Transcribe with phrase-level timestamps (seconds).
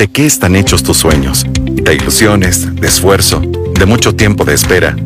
[0.00, 1.44] ¿De qué están hechos tus sueños?
[1.60, 4.96] De ilusiones, de esfuerzo, de mucho tiempo de espera.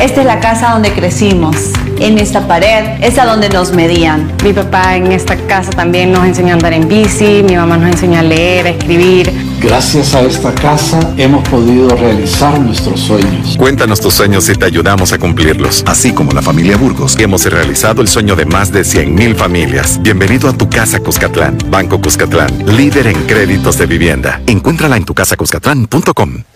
[0.00, 1.56] Esta es la casa donde crecimos.
[1.98, 4.30] En esta pared es a donde nos medían.
[4.44, 7.90] Mi papá en esta casa también nos enseñó a andar en bici, mi mamá nos
[7.90, 9.32] enseñó a leer, a escribir.
[9.60, 13.56] Gracias a esta casa hemos podido realizar nuestros sueños.
[13.56, 15.82] Cuéntanos tus sueños y te ayudamos a cumplirlos.
[15.86, 20.00] Así como la familia Burgos, hemos realizado el sueño de más de 100.000 familias.
[20.02, 21.58] Bienvenido a tu casa Cuscatlán.
[21.70, 24.40] Banco Cuscatlán, líder en créditos de vivienda.
[24.46, 26.55] Encuéntrala en tucasacuscatlán.com.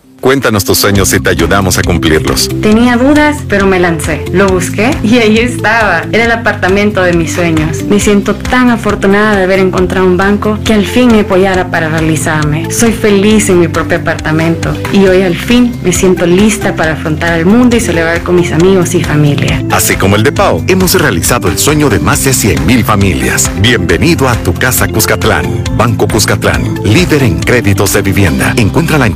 [0.21, 2.47] Cuéntanos tus sueños y te ayudamos a cumplirlos.
[2.61, 4.23] Tenía dudas, pero me lancé.
[4.31, 6.03] Lo busqué y ahí estaba.
[6.11, 7.83] Era el apartamento de mis sueños.
[7.89, 11.89] Me siento tan afortunada de haber encontrado un banco que al fin me apoyara para
[11.89, 12.69] realizarme.
[12.69, 17.39] Soy feliz en mi propio apartamento y hoy al fin me siento lista para afrontar
[17.39, 19.65] el mundo y celebrar con mis amigos y familia.
[19.71, 23.49] Así como el de Pau, hemos realizado el sueño de más de 100.000 familias.
[23.59, 25.63] Bienvenido a tu casa Cuscatlán.
[25.75, 28.53] Banco Cuscatlán, líder en créditos de vivienda.
[28.55, 29.15] Encuéntrala en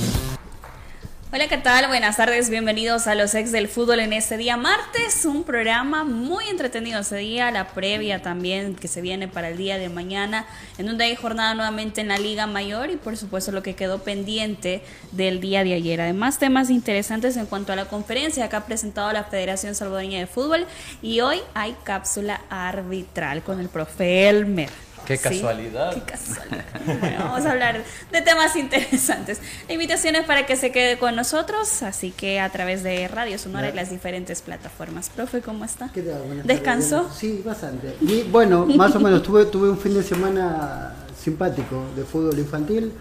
[1.33, 1.87] Hola, ¿qué tal?
[1.87, 6.43] Buenas tardes, bienvenidos a los ex del fútbol en este día martes, un programa muy
[6.49, 10.45] entretenido ese día, la previa también que se viene para el día de mañana,
[10.77, 14.03] en donde hay jornada nuevamente en la Liga Mayor y por supuesto lo que quedó
[14.03, 14.83] pendiente
[15.13, 16.01] del día de ayer.
[16.01, 20.27] Además, temas interesantes en cuanto a la conferencia que ha presentado la Federación Salvadoreña de
[20.27, 20.65] Fútbol
[21.01, 24.90] y hoy hay cápsula arbitral con el profe Elmer.
[25.05, 25.93] Qué casualidad.
[25.93, 26.65] Qué casualidad.
[26.99, 29.39] Bueno, vamos a hablar de temas interesantes.
[29.67, 33.37] La invitación es para que se quede con nosotros, así que a través de Radio
[33.37, 35.09] Sonora y las diferentes plataformas.
[35.09, 35.89] Profe, ¿cómo está?
[35.93, 36.21] ¿Qué tal?
[36.23, 37.01] Buenas ¿Descansó?
[37.03, 37.17] tardes.
[37.17, 37.95] Sí, bastante.
[38.01, 42.91] Y bueno, más o menos tuve, tuve un fin de semana simpático de fútbol infantil.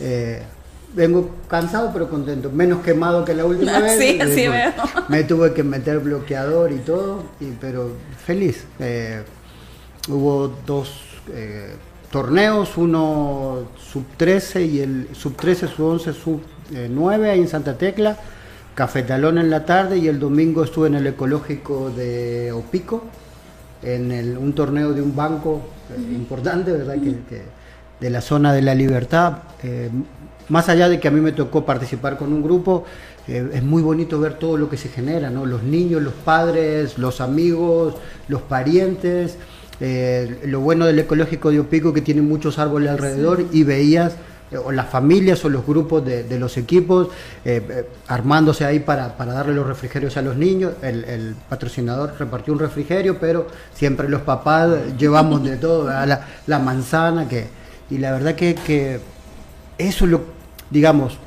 [0.00, 0.42] Eh,
[0.94, 3.98] vengo cansado pero contento, menos quemado que la última vez.
[3.98, 4.72] Sí, así Eh, veo.
[5.08, 7.92] Me tuve que meter bloqueador y todo, y- pero
[8.24, 8.64] feliz.
[8.78, 9.22] Eh,
[10.08, 11.00] hubo dos
[11.32, 11.74] eh,
[12.10, 16.40] torneos, uno sub 13 y el sub 13, sub 11, sub
[16.74, 18.16] eh, 9 ahí en Santa Tecla.
[18.74, 23.04] Cafetalón en la tarde y el domingo estuve en el ecológico de Opico,
[23.82, 26.94] en el- un torneo de un banco eh, importante, ¿verdad?
[26.94, 27.42] Que, que-
[28.00, 29.38] de la zona de la libertad.
[29.62, 29.88] Eh,
[30.50, 32.84] más allá de que a mí me tocó participar con un grupo,
[33.26, 35.46] eh, es muy bonito ver todo lo que se genera, ¿no?
[35.46, 37.94] Los niños, los padres, los amigos,
[38.28, 39.38] los parientes.
[39.80, 44.14] Eh, lo bueno del ecológico de Opico que tiene muchos árboles alrededor y veías
[44.50, 47.08] eh, o las familias o los grupos de, de los equipos
[47.44, 50.74] eh, armándose ahí para, para darle los refrigerios a los niños.
[50.80, 56.58] El, el patrocinador repartió un refrigerio, pero siempre los papás llevamos de todo, la, la
[56.58, 57.46] manzana, que,
[57.90, 59.00] y la verdad que, que
[59.76, 60.22] eso es lo,
[60.70, 61.18] digamos,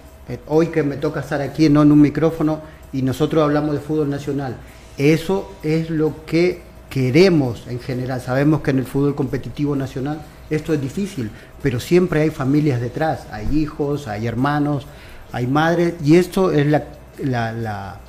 [0.48, 1.84] hoy que me toca estar aquí ¿no?
[1.84, 2.62] en un micrófono
[2.92, 4.56] y nosotros hablamos de fútbol nacional,
[4.98, 8.22] eso es lo que queremos en general.
[8.22, 11.30] Sabemos que en el fútbol competitivo nacional esto es difícil,
[11.62, 14.88] pero siempre hay familias detrás, hay hijos, hay hermanos,
[15.32, 16.84] hay madres, y esto es la,
[17.24, 18.00] la, la-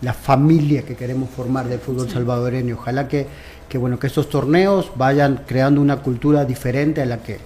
[0.00, 2.76] la familia que queremos formar del fútbol salvadoreño.
[2.76, 3.26] Ojalá que,
[3.68, 7.40] que, bueno, que estos torneos vayan creando una cultura diferente a la que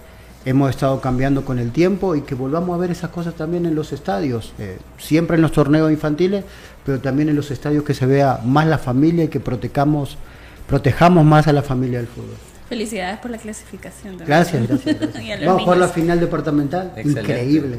[0.44, 3.74] hemos estado cambiando con el tiempo y que volvamos a ver esas cosas también en
[3.74, 6.44] los estadios, eh, siempre en los torneos infantiles,
[6.84, 10.18] pero también en los estadios que se vea más la familia y que protejamos,
[10.67, 12.37] protejamos más a la familia del fútbol.
[12.69, 14.17] Felicidades por la clasificación.
[14.17, 14.29] también.
[14.29, 14.99] Gracias, gracias.
[15.12, 15.41] gracias.
[15.44, 16.93] Vamos a jugar la final departamental.
[16.97, 17.20] Excelente.
[17.20, 17.79] Increíble.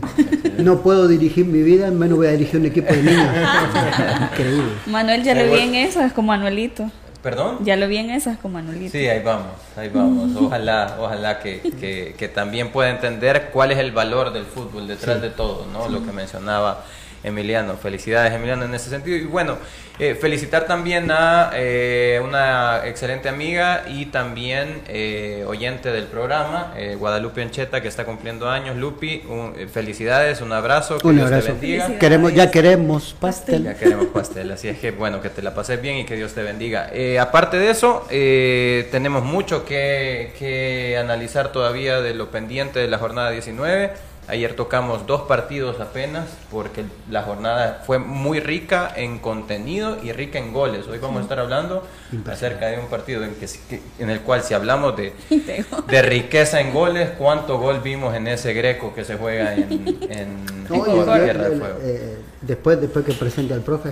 [0.59, 3.25] No puedo dirigir mi vida, menos voy a dirigir un equipo de niños.
[4.31, 4.71] Increíble.
[4.85, 6.91] Manuel ya lo vi en esas con Manuelito.
[7.23, 7.59] ¿Perdón?
[7.63, 8.91] Ya lo vi en esas con Manuelito.
[8.91, 9.47] Sí, ahí vamos,
[9.77, 10.35] ahí vamos.
[10.41, 15.21] Ojalá, ojalá que, que- que también pueda entender cuál es el valor del fútbol detrás
[15.21, 15.87] de todo, ¿no?
[15.87, 16.83] Lo que mencionaba
[17.23, 17.75] Emiliano.
[17.77, 19.17] Felicidades, Emiliano, en ese sentido.
[19.17, 19.57] Y bueno,
[19.99, 26.95] eh, felicitar también a eh, una excelente amiga y también eh, oyente del programa, eh,
[26.99, 28.75] Guadalupe Ancheta, que está cumpliendo años.
[28.75, 31.45] Lupi, un- eh, felicidades, un abrazo, que Un Dios abrazo.
[31.47, 31.99] te bendiga.
[31.99, 33.63] Queremos, ya queremos pastel.
[33.63, 36.33] Ya queremos pastel, así es que bueno, que te la pases bien y que Dios
[36.33, 36.89] te bendiga.
[36.91, 42.87] Eh, aparte de eso, eh, tenemos mucho que, que analizar todavía de lo pendiente de
[42.87, 43.91] la jornada 19.
[44.27, 50.39] Ayer tocamos dos partidos apenas porque la jornada fue muy rica en contenido y rica
[50.39, 50.87] en goles.
[50.87, 51.85] Hoy vamos a estar hablando
[52.31, 55.13] acerca de un partido en, que, en el cual si hablamos de,
[55.87, 59.63] de riqueza en goles, ¿cuánto gol vimos en ese greco que se juega en,
[60.09, 61.79] en, No, en y- y- Tierra de el- Fuego?
[61.81, 63.91] eh, después, después que presente al profe.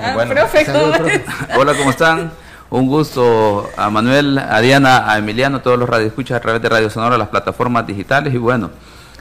[0.00, 0.32] Ah, bueno.
[0.32, 1.24] profe, Saludos, ¿cómo profe.
[1.58, 2.30] Hola, ¿cómo están?
[2.70, 6.88] Un gusto a Manuel, a Diana, a Emiliano, todos los radioescuchas a través de Radio
[6.88, 8.70] Sonora, las plataformas digitales y bueno,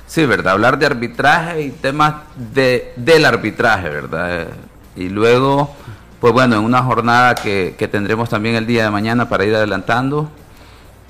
[0.07, 0.53] sí, ¿verdad?
[0.53, 2.15] Hablar de arbitraje y temas
[2.53, 4.47] de, del arbitraje, ¿verdad?
[4.95, 5.73] Y luego,
[6.19, 9.55] pues bueno, en una jornada que, que tendremos también el día de mañana para ir
[9.55, 10.29] adelantando,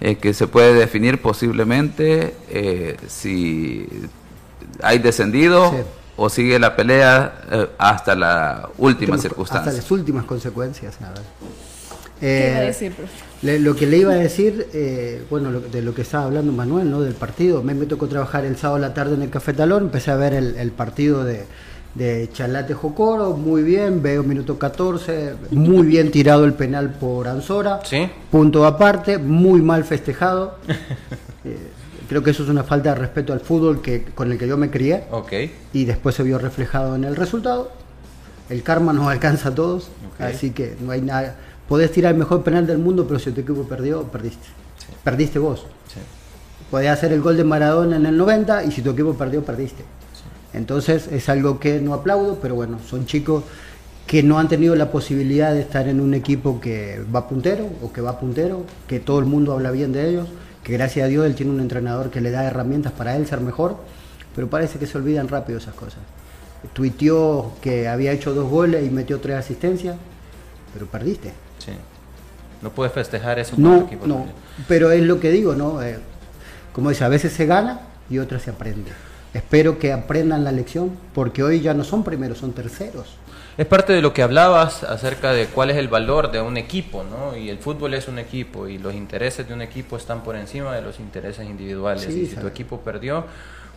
[0.01, 3.87] eh, que se puede definir posiblemente eh, si
[4.83, 5.77] hay descendido Sí.
[6.17, 9.69] o sigue la pelea eh, hasta la última circunstancia.
[9.71, 10.95] Hasta las últimas consecuencias.
[11.01, 11.21] a ver.
[12.19, 13.13] ¿Qué iba a Eh, decir, profe?
[13.41, 16.51] le- lo que le iba a decir, eh, bueno, lo- de lo que estaba hablando
[16.51, 17.01] Manuel, ¿no?
[17.01, 17.61] Del partido.
[17.61, 20.15] Me, me tocó trabajar el sábado a la tarde en el Café Talón, empecé a
[20.15, 21.43] ver el, el partido de,
[21.93, 27.79] de Chalate Jocoro, muy bien, veo minuto 14, muy bien tirado el penal por Anzora,
[27.83, 28.09] Sí.
[28.31, 30.57] punto aparte, muy mal festejado.
[31.47, 31.57] Eh,
[32.09, 34.57] creo que eso es una falta de respeto al fútbol que, con el que yo
[34.57, 35.31] me crié Ok.
[35.73, 37.71] y después se vio reflejado en el resultado.
[38.49, 40.21] El karma nos alcanza a todos, Ok.
[40.21, 41.35] así que no hay nada.
[41.67, 44.47] Podés tirar el mejor penal del mundo, pero si tu equipo perdió, perdiste.
[45.03, 45.65] Perdiste vos.
[45.87, 45.99] Sí.
[46.69, 49.83] Podés hacer el gol de Maradona en el 90 y si tu equipo perdió, perdiste.
[50.53, 53.43] Entonces es algo que no aplaudo, pero bueno, son chicos
[54.07, 57.91] que no han tenido la posibilidad de estar en un equipo que va puntero o
[57.91, 60.27] que va puntero, que todo el mundo habla bien de ellos,
[60.63, 63.41] que gracias a Dios él tiene un entrenador que le da herramientas para él ser
[63.41, 63.77] mejor,
[64.35, 65.99] pero parece que se olvidan rápido esas cosas.
[66.73, 69.97] Tuiteó que había hecho dos goles y metió tres asistencias,
[70.73, 71.33] pero perdiste.
[71.65, 71.71] Sí.
[72.61, 74.35] No puedes festejar eso con No, tu equipo no, también.
[74.67, 75.81] pero es lo que digo, ¿no?
[75.83, 75.99] Eh,
[76.73, 78.91] como dice, a veces se gana y otras se aprende.
[79.33, 83.17] Espero que aprendan la lección, porque hoy ya no son primeros, son terceros.
[83.57, 87.03] Es parte de lo que hablabas acerca de cuál es el valor de un equipo,
[87.03, 87.37] ¿no?
[87.37, 90.73] Y el fútbol es un equipo y los intereses de un equipo están por encima
[90.75, 92.03] de los intereses individuales.
[92.03, 93.25] Sí, y si tu equipo perdió,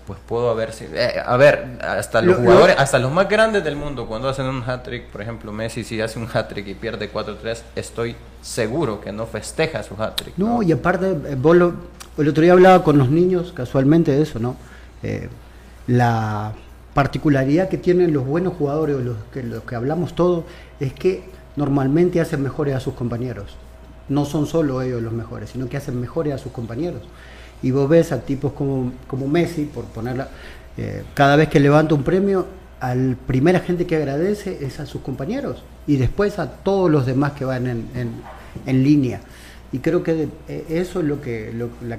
[0.09, 0.71] pues puedo haber...
[0.81, 4.27] eh, a ver, hasta los Lo- jugadores, lo- hasta los más grandes del mundo, cuando
[4.31, 9.03] hacen un hat-trick, por ejemplo, Messi, si hace un hat-trick y pierde 4-3, estoy seguro
[9.03, 10.33] que no festeja su hat-trick.
[10.39, 11.75] No, y aparte, eh, vos lo-
[12.17, 14.57] el otro día hablaba con los niños casualmente de eso, ¿no?
[15.03, 15.29] Eh,
[15.87, 16.53] la
[16.95, 20.45] particularidad que tienen los buenos jugadores, o los que, los que hablamos todos,
[20.81, 21.25] es que
[21.57, 23.57] normalmente hacen mejores a sus compañeros.
[24.09, 27.03] No son solo ellos los mejores, sino que hacen mejores a sus compañeros.
[27.63, 30.29] Y vos ves a tipos como, como Messi, por ponerla,
[30.77, 32.47] eh, cada vez que levanta un premio,
[32.81, 37.33] al primera gente que agradece es a sus compañeros y después a todos los demás
[37.33, 38.13] que van en, en-
[38.67, 39.21] en línea.
[39.73, 41.99] Y creo que de- eh, eso es lo que, lo, la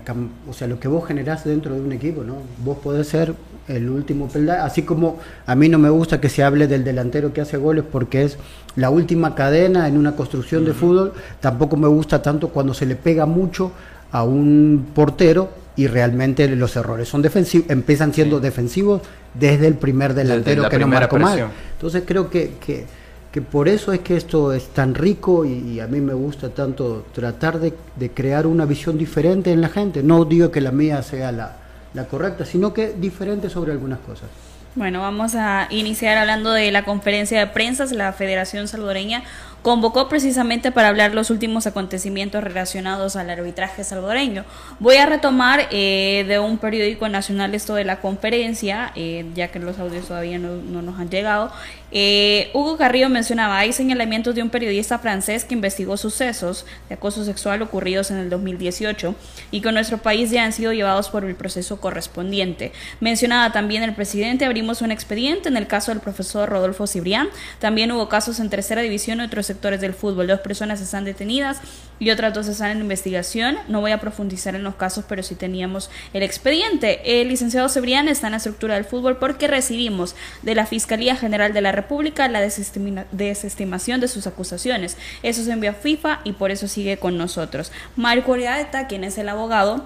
[0.50, 2.36] o sea, lo que vos generás dentro de un equipo, ¿no?
[2.64, 3.34] Vos podés ser
[3.68, 7.34] el último peldaño, así como a mí no me gusta que se hable del delantero
[7.34, 8.38] que hace goles porque es
[8.76, 12.96] la última cadena en una construcción de fútbol, tampoco me gusta tanto cuando se le
[12.96, 13.72] pega mucho
[14.12, 19.02] a un portero y realmente los errores son defensivos, empiezan siendo defensivos
[19.34, 21.50] desde el primer delantero la que no marcó mal.
[21.74, 22.86] Entonces creo que, que,
[23.32, 26.50] que por eso es que esto es tan rico y, y a mí me gusta
[26.50, 30.04] tanto tratar de, de crear una visión diferente en la gente.
[30.04, 31.58] No digo que la mía sea la,
[31.94, 34.28] la correcta, sino que diferente sobre algunas cosas.
[34.76, 37.86] Bueno, vamos a iniciar hablando de la conferencia de prensa.
[37.86, 39.24] La Federación Salvadoreña
[39.62, 44.46] convocó precisamente para hablar los últimos acontecimientos relacionados al arbitraje salvadoreño.
[44.80, 49.60] Voy a retomar eh, de un periódico nacional esto de la conferencia, eh, ya que
[49.60, 51.52] los audios todavía no, no nos han llegado.
[51.92, 57.26] Eh, Hugo Carrillo mencionaba, hay señalamientos de un periodista francés que investigó sucesos de acoso
[57.26, 59.16] sexual ocurridos en el 2018
[59.52, 62.72] y que en nuestro país ya han sido llevados por el proceso correspondiente.
[63.00, 67.30] Mencionaba también el presidente, abrimos un expediente en el caso del profesor Rodolfo Cibrián.
[67.60, 70.28] También hubo casos en tercera división y otros sectores del fútbol.
[70.28, 71.62] Dos personas están detenidas
[72.00, 73.58] y otras dos están en investigación.
[73.68, 77.22] No voy a profundizar en los casos, pero sí teníamos el expediente.
[77.22, 81.52] El licenciado Cibrián está en la estructura del fútbol porque recibimos de la Fiscalía General
[81.54, 84.98] de la República la desestima- desestimación de sus acusaciones.
[85.24, 87.72] Eso se envió a FIFA y por eso sigue con nosotros.
[87.96, 89.86] Marco Oriadeta, quien es el abogado,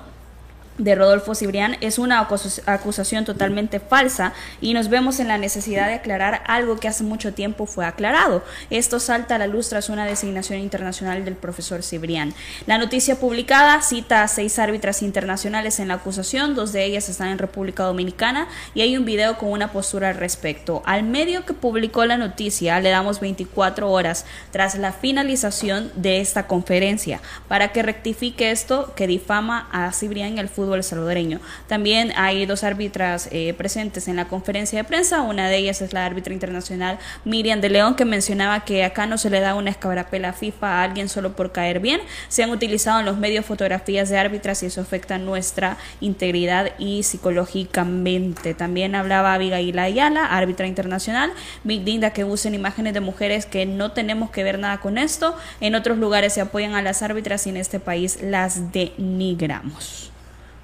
[0.77, 2.27] de Rodolfo Cibrián es una
[2.65, 7.33] acusación totalmente falsa y nos vemos en la necesidad de aclarar algo que hace mucho
[7.33, 8.43] tiempo fue aclarado.
[8.69, 12.33] Esto salta a la luz tras una designación internacional del profesor Cibrián.
[12.65, 17.27] La noticia publicada cita a seis árbitras internacionales en la acusación, dos de ellas están
[17.27, 20.81] en República Dominicana y hay un video con una postura al respecto.
[20.85, 26.47] Al medio que publicó la noticia le damos 24 horas tras la finalización de esta
[26.47, 31.39] conferencia para que rectifique esto que difama a Cibrián y al fútbol fútbol salvadoreño.
[31.67, 35.93] También hay dos árbitras eh, presentes en la conferencia de prensa, una de ellas es
[35.93, 39.69] la árbitra internacional Miriam de León, que mencionaba que acá no se le da una
[39.69, 42.01] escabrapela FIFA a alguien solo por caer bien.
[42.29, 47.03] Se han utilizado en los medios fotografías de árbitras y eso afecta nuestra integridad y
[47.03, 48.53] psicológicamente.
[48.53, 51.31] También hablaba Abigail Ayala, árbitra internacional,
[51.63, 55.35] Big Dinda, que usen imágenes de mujeres que no tenemos que ver nada con esto.
[55.59, 60.12] En otros lugares se apoyan a las árbitras y en este país las denigramos.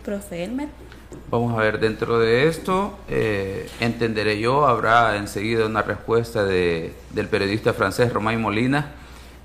[0.03, 0.49] Profe
[1.29, 7.27] Vamos a ver, dentro de esto, eh, entenderé yo, habrá enseguida una respuesta de, del
[7.27, 8.91] periodista francés Romain Molina,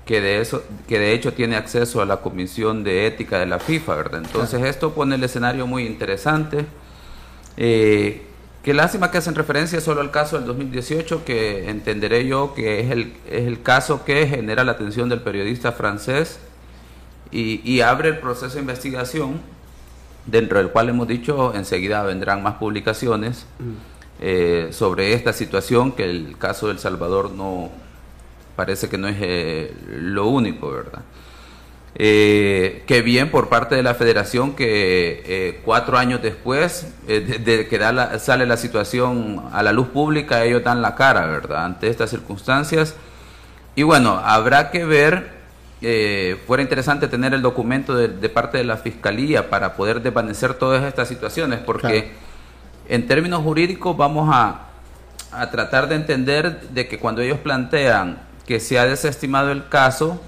[0.05, 3.59] que de, eso, que de hecho tiene acceso a la Comisión de Ética de la
[3.59, 4.21] FIFA, ¿verdad?
[4.23, 6.65] Entonces esto pone el escenario muy interesante.
[7.57, 8.25] Eh,
[8.63, 12.91] qué lástima que hacen referencia solo al caso del 2018, que entenderé yo que es
[12.91, 16.39] el, es el caso que genera la atención del periodista francés
[17.31, 19.54] y, y abre el proceso de investigación
[20.25, 23.73] dentro del cual hemos dicho enseguida vendrán más publicaciones mm.
[24.21, 27.69] eh, sobre esta situación, que el caso del Salvador no
[28.55, 31.01] parece que no es eh, lo único, ¿verdad?
[31.97, 38.45] Eh, que bien por parte de la federación que cuatro años después de, que sale
[38.45, 41.63] la situación a la luz pública, ellos dan la cara, ¿verdad?
[41.63, 42.95] Ante estas circunstancias.
[43.75, 45.35] Y bueno, habrá que ver
[45.81, 50.83] eh, fuera interesante tener el documento de, parte de la Fiscalía para poder desvanecer todas
[50.83, 52.11] estas situaciones, porque
[52.87, 54.61] en términos jurídicos vamos a,
[55.51, 60.21] tratar de entender de que cuando ellos plantean que se ha desestimado el caso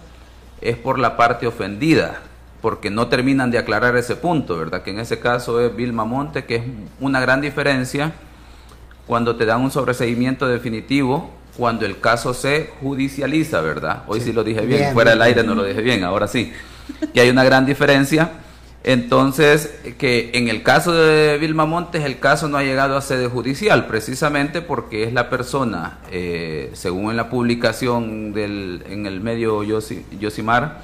[0.59, 2.19] es por la parte ofendida,
[2.61, 4.81] porque no terminan de aclarar ese punto, ¿verdad?
[4.81, 6.63] Que en ese caso es Vilma Monte, que es
[6.99, 8.11] una gran diferencia
[9.05, 14.03] cuando te dan un sobreseguimiento definitivo cuando el caso se judicializa, ¿verdad?
[14.07, 16.53] Hoy sí, lo dije bien, fuera del aire no lo dije bien, ahora sí.
[17.13, 18.31] Que hay una gran diferencia.
[18.83, 23.27] Entonces, que en el caso de Vilma Montes, el caso no ha llegado a sede
[23.27, 29.63] judicial, precisamente porque es la persona, eh, según en la publicación del, en el medio
[29.63, 30.81] Yosimar,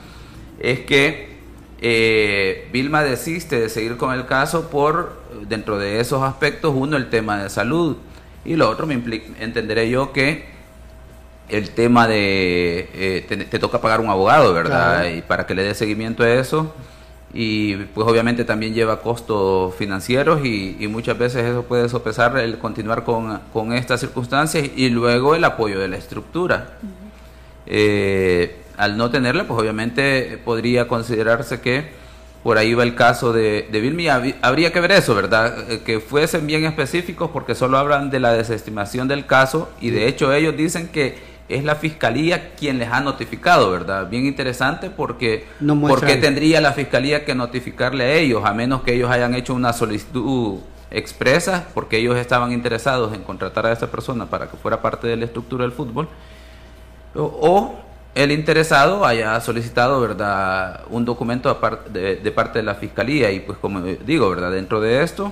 [0.60, 1.38] es que
[1.80, 7.10] eh, Vilma desiste de seguir con el caso por, dentro de esos aspectos, uno, el
[7.10, 7.96] tema de salud,
[8.44, 8.96] y lo otro, me
[9.40, 10.53] entenderé yo que
[11.50, 15.06] el tema de eh, te, toca pagar un abogado, ¿verdad?
[15.06, 16.74] Y para que le dé seguimiento a eso.
[17.34, 23.04] Y pues obviamente también lleva costos financieros y, muchas veces eso puede sopesar el continuar
[23.04, 26.78] con, estas circunstancias y luego el apoyo de la estructura.
[27.66, 32.04] Eh, al no tenerla, pues obviamente podría considerarse que
[32.44, 34.08] por ahí va el caso de, de Vilmi.
[34.10, 35.72] Habría que ver eso, ¿verdad?
[35.72, 40.08] Eh, que fuesen bien específicos porque solo hablan de la desestimación del caso y de
[40.08, 44.10] hecho ellos dicen que es la fiscalía quien les ha notificado, ¿verdad?
[44.10, 45.46] Bien interesante porque
[45.82, 49.54] ¿por qué tendría la fiscalía que notificarle a ellos, a menos que ellos hayan hecho
[49.54, 50.60] una solicitud
[50.90, 55.18] expresa, porque ellos estaban interesados en contratar a esa persona para que fuera parte de
[55.18, 56.08] la estructura del fútbol,
[57.16, 57.76] o,
[58.16, 61.60] el interesado haya solicitado, ¿verdad?, un documento
[61.90, 65.32] de, de, parte de la fiscalía y pues como digo, ¿verdad?, dentro de esto...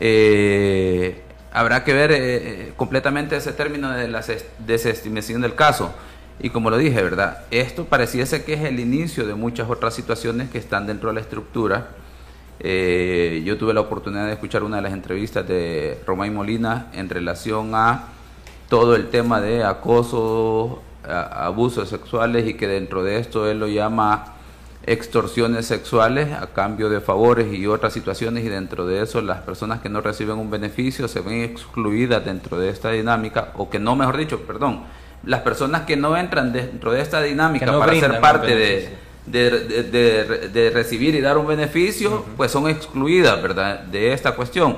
[0.00, 1.23] Eh,
[1.54, 4.22] habrá que ver eh, eh, completamente ese término de la
[4.58, 5.94] desestimación del caso.
[6.40, 7.44] Y como lo dije, ¿verdad?
[7.52, 11.20] Esto pareciese que es el inicio de muchas otras situaciones que están dentro de la
[11.20, 11.90] estructura.
[12.58, 17.08] Eh, yo tuve la oportunidad de escuchar una de las entrevistas de Romain Molina en
[17.08, 18.08] relación a
[18.68, 24.34] todo el tema de acoso, abusos sexuales y que dentro de esto él lo llama
[24.86, 29.80] extorsiones sexuales a cambio de favores y otras situaciones y dentro de eso las personas
[29.80, 33.96] que no reciben un beneficio se ven excluidas dentro de esta dinámica o que no,
[33.96, 34.84] mejor dicho, perdón,
[35.24, 38.90] las personas que no entran dentro de esta dinámica para ser parte de,
[39.26, 44.76] de, recibir y dar un beneficio, pues son excluidas, ¿verdad?, de esta cuestión.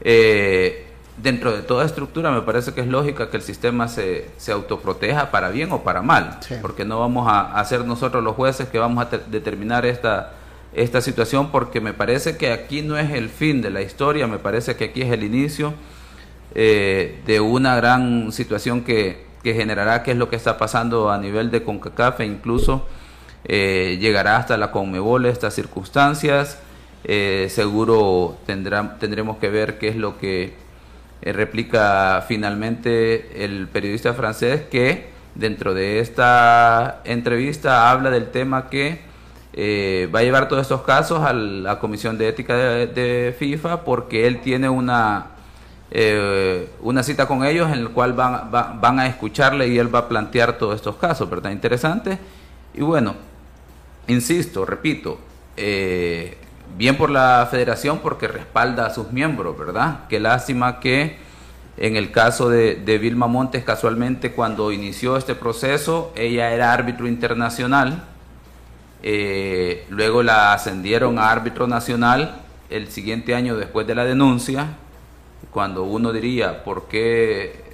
[0.00, 0.89] Eh,
[1.22, 5.30] dentro de toda estructura me parece que es lógica que el sistema se, se autoproteja
[5.30, 8.78] para bien o para mal, porque no vamos a, a, ser nosotros los jueces que
[8.78, 10.32] vamos a determinar esta,
[10.72, 14.38] esta situación, porque me parece que aquí no es el fin de la historia, me
[14.38, 15.74] parece que aquí es el inicio
[16.54, 21.18] eh, de una gran situación que, que generará qué es lo que está pasando a
[21.18, 22.86] nivel de CONCACAF e incluso
[23.44, 26.58] eh, llegará hasta la CONMEBOL estas circunstancias.
[27.04, 30.54] Eh, seguro tendrá, tendremos que ver qué es lo que
[31.22, 39.00] eh, replica finalmente el periodista francés que dentro de esta entrevista habla del tema que
[39.52, 44.26] eh, va a llevar todos estos casos a la Comisión de Ética de, FIFA porque
[44.26, 45.26] él tiene una,
[46.82, 50.08] una cita con ellos en el cual van, van a escucharle y él va a
[50.08, 51.50] plantear todos estos casos, ¿verdad?
[51.50, 52.18] Interesante.
[52.74, 53.14] Y bueno,
[54.06, 55.18] insisto, repito,
[55.56, 56.36] eh,
[56.76, 60.00] bien por la federación porque respalda a sus miembros, ¿verdad?
[60.08, 61.16] Qué lástima que
[61.76, 68.04] en el caso de, Vilma Montes, casualmente cuando inició este proceso, ella era árbitro internacional,
[69.02, 74.66] eh, luego la ascendieron a árbitro nacional el siguiente año después de la denuncia,
[75.50, 77.64] cuando uno diría, ¿por qué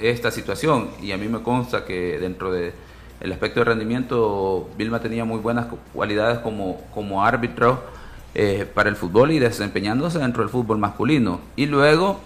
[0.00, 0.88] esta situación?
[1.02, 2.72] Y a mí me consta que dentro de
[3.20, 7.80] el aspecto de rendimiento, Vilma tenía muy buenas cualidades como, como árbitro
[8.34, 11.40] eh, para el fútbol y desempeñándose dentro del fútbol masculino.
[11.56, 12.20] Y luego,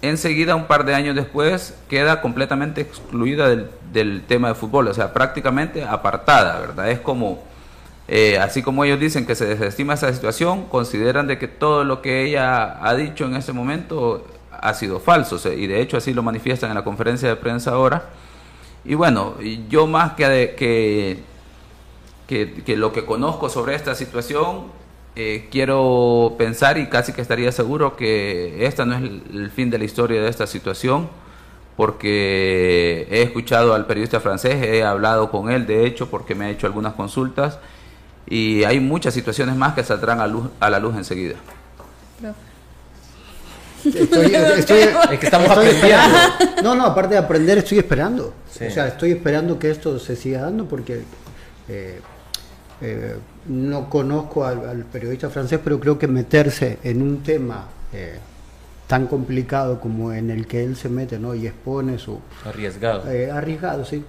[0.00, 5.12] enseguida, un par de años después, queda completamente excluida del, tema de fútbol, o sea,
[5.12, 6.90] prácticamente apartada, ¿verdad?
[6.90, 7.42] Es como,
[8.08, 12.02] eh, así como ellos dicen que se desestima esa situación, consideran de que todo lo
[12.02, 16.22] que ella ha dicho en ese momento ha sido falso, y de hecho así lo
[16.22, 18.10] manifiestan en la conferencia de prensa ahora
[18.84, 19.34] y bueno,
[19.68, 21.22] yo más que, que,
[22.64, 24.64] que, lo que conozco sobre esta situación,
[25.14, 29.78] eh, quiero pensar y casi que estaría seguro que esta no es el, fin de
[29.78, 31.10] la historia de esta situación,
[31.76, 36.50] porque he escuchado al periodista francés, he hablado con él, de hecho, porque me ha
[36.50, 37.58] hecho algunas consultas,
[38.26, 41.34] y hay muchas situaciones más que saldrán a, luz, a la luz enseguida.
[43.84, 44.32] Estoy,
[45.10, 46.18] es que estamos aprendiendo.
[46.62, 48.32] No, no, aparte de aprender, estoy esperando.
[48.48, 51.02] O sea, estoy esperando que esto se siga dando porque
[51.68, 52.00] eh,
[52.80, 58.18] eh, no conozco al, periodista francés, pero creo que meterse en un tema eh,
[58.86, 61.34] tan complicado como en el que él se mete ¿no?
[61.34, 62.20] y expone su...
[62.44, 63.04] Arriesgado.
[63.32, 64.04] arriesgado, sí.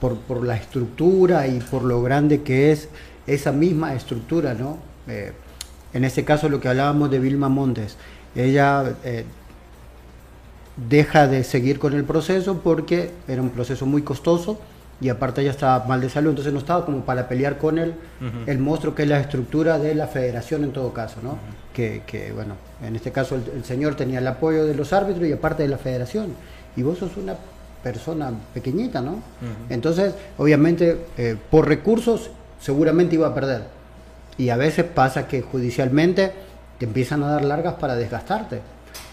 [0.00, 2.88] Por, por la estructura y por lo grande que es
[3.26, 4.78] esa misma estructura, ¿no?
[5.06, 7.96] en este caso lo que hablábamos de Vilma Montes
[8.34, 9.24] ella eh,
[10.88, 14.58] deja de seguir con el proceso porque era un proceso muy costoso
[15.00, 17.94] y aparte ella estaba mal de salud, entonces no estaba como para pelear con él,
[18.46, 21.38] el monstruo que es la estructura de la federación en todo caso, ¿no?
[21.74, 25.64] que, bueno, en este caso el, señor tenía el apoyo de los árbitros y aparte
[25.64, 26.34] de la federación,
[26.76, 27.34] y vos sos una
[27.82, 29.22] persona pequeñita, ¿no?
[29.68, 32.30] Entonces, obviamente, eh, por recursos
[32.60, 33.64] seguramente iba a perder.
[34.38, 36.32] Y a veces pasa que judicialmente
[36.78, 38.60] te empiezan a dar largas para desgastarte.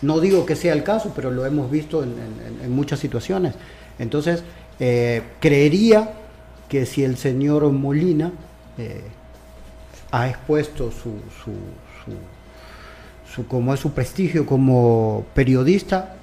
[0.01, 3.53] No digo que sea el caso, pero lo hemos visto en, muchas situaciones.
[3.99, 4.43] Entonces,
[4.83, 6.11] eh, creería
[6.67, 8.31] que si el señor Molina
[8.79, 9.03] eh,
[10.09, 11.53] ha expuesto su, su,
[13.31, 16.15] su, como es su prestigio como periodista,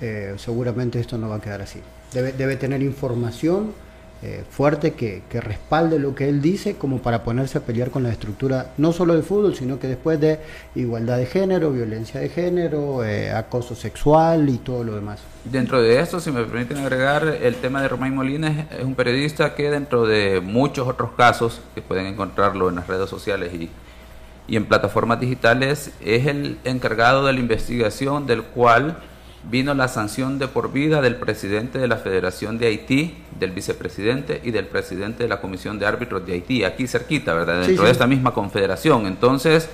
[0.00, 1.80] eh, seguramente esto no va a quedar así.
[2.14, 3.74] Debe, debe tener información
[4.20, 8.10] eh, fuerte que, respalde lo que él dice como para ponerse a pelear con la
[8.10, 10.40] estructura no solo del fútbol, sino que después de
[10.74, 15.20] igualdad de género, violencia de género, eh, acoso sexual y todo lo demás.
[15.44, 19.54] Dentro de esto, si me permiten agregar, el tema de Román Molina es, un periodista
[19.54, 23.70] que dentro de muchos otros casos, que pueden encontrarlo en las redes sociales y,
[24.48, 28.98] y en plataformas digitales, es el encargado de la investigación del cual
[29.50, 34.40] vino la sanción de por vida del presidente de la Federación de Haití, del vicepresidente
[34.44, 37.62] y del presidente de la Comisión de Árbitros de Haití, aquí cerquita, ¿verdad?
[37.62, 39.06] Dentro de esta misma confederación.
[39.06, 39.68] Entonces,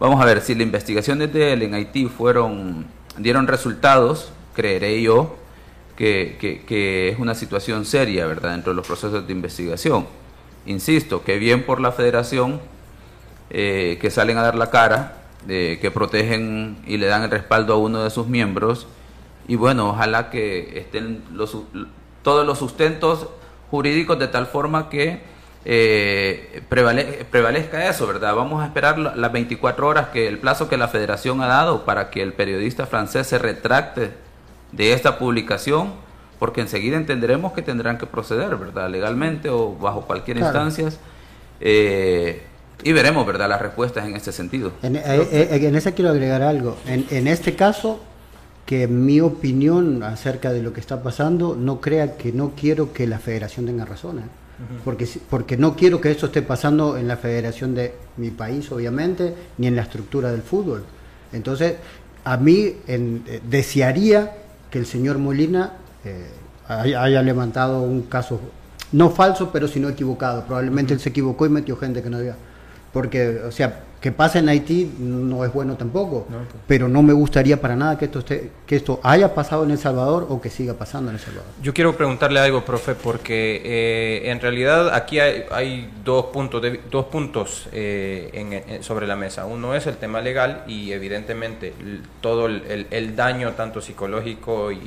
[0.00, 5.36] vamos a ver, si las investigaciones de él en Haití fueron, dieron resultados, creeré yo
[5.96, 8.52] que, que, es una situación seria, ¿verdad?
[8.52, 10.06] Dentro de los procesos de investigación.
[10.66, 12.60] Insisto, que bien por la federación
[13.50, 17.74] eh, que salen a dar la cara, eh, que protegen y le dan el respaldo
[17.74, 18.88] a uno de sus miembros,
[19.48, 21.56] y bueno, ojalá que estén los,
[22.22, 23.28] todos los sustentos
[23.70, 25.20] jurídicos de tal forma que
[25.64, 28.34] eh, prevalezca eso, ¿verdad?
[28.34, 32.10] Vamos a esperar las 24 horas que el plazo que la federación ha dado para
[32.10, 34.10] que el periodista francés se retracte
[34.72, 35.92] de esta publicación,
[36.38, 38.90] porque enseguida entenderemos que tendrán que proceder, ¿verdad?
[38.90, 40.88] Legalmente o bajo cualquier instancia.
[41.60, 42.42] Eh,
[42.82, 44.72] y veremos, ¿verdad?, las respuestas en este sentido.
[44.82, 46.76] En, eh, en ese quiero agregar algo.
[46.86, 48.00] En, en este caso,
[48.72, 53.06] que mi opinión acerca de lo que está pasando no crea que no quiero que
[53.06, 54.22] la federación tenga razón, ¿eh?
[54.82, 59.34] porque, porque no quiero que esto esté pasando en la federación de mi país, obviamente,
[59.58, 60.84] ni en la estructura del fútbol.
[61.34, 61.74] Entonces,
[62.24, 64.38] a mí eh, desearía
[64.70, 65.74] que el señor Molina
[66.06, 66.30] eh,
[66.66, 68.40] haya, levantado un caso,
[68.92, 70.46] no falso, pero sino equivocado.
[70.46, 72.36] Probablemente él se equivocó y metió gente que no debía.
[72.90, 76.40] Porque, o sea, que pase en Haití no es bueno tampoco, pues.
[76.66, 79.78] pero no me gustaría para nada que esto, esté, que esto haya pasado en El
[79.78, 81.48] Salvador o que siga pasando en El Salvador.
[81.62, 87.06] Yo quiero preguntarle algo, profe, porque eh, en realidad aquí hay, dos puntos, de, dos
[87.06, 89.46] puntos eh, sobre la mesa.
[89.46, 91.72] Uno es el tema legal y evidentemente
[92.20, 94.80] todo el, daño tanto psicológico y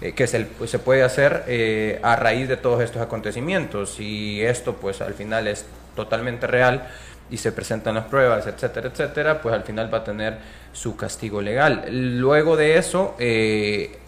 [0.00, 4.74] eh, que se, pues, se, puede hacer a raíz de todos estos acontecimientos y esto
[4.74, 6.88] pues al final es totalmente real
[7.30, 10.38] y se presentan las pruebas, etcétera, etcétera, pues al final va a tener
[10.72, 11.86] su castigo legal.
[11.90, 13.98] Luego de eso, eh,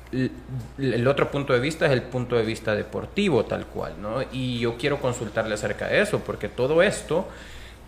[0.79, 4.23] el otro punto de vista es el punto de vista deportivo tal cual, ¿no?
[4.33, 7.27] Y yo quiero consultarle acerca de eso, porque todo esto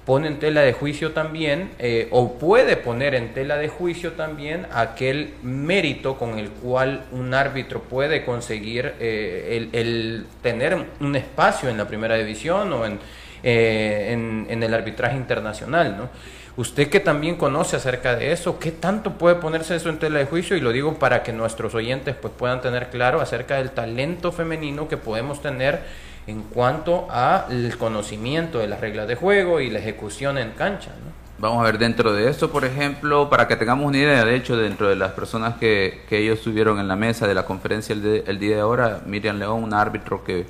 [0.05, 4.67] pone en tela de juicio también, eh, o puede poner en tela de juicio también
[4.73, 11.77] aquel mérito con el cual un árbitro puede conseguir eh, el tener un espacio en
[11.77, 12.99] la primera división o en
[13.43, 15.97] eh, en, el arbitraje internacional.
[15.97, 16.09] ¿no?
[16.57, 20.25] Usted que también conoce acerca de eso, ¿qué tanto puede ponerse eso en tela de
[20.25, 20.57] juicio?
[20.57, 24.89] Y lo digo para que nuestros oyentes pues, puedan tener claro acerca del talento femenino
[24.89, 25.81] que podemos tener
[26.27, 30.91] en cuanto al conocimiento de las reglas de juego y la ejecución en cancha.
[31.39, 34.57] Vamos a ver dentro de esto, por ejemplo, para que tengamos una idea, de hecho,
[34.57, 38.25] dentro de las personas que, que ellos estuvieron en la mesa de la conferencia el,
[38.27, 40.45] el día de ahora, Miriam León, un árbitro que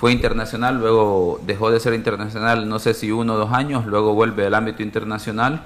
[0.00, 4.14] fue internacional, luego dejó de ser internacional, no sé si uno o dos años, luego
[4.14, 5.60] vuelve al ámbito internacional.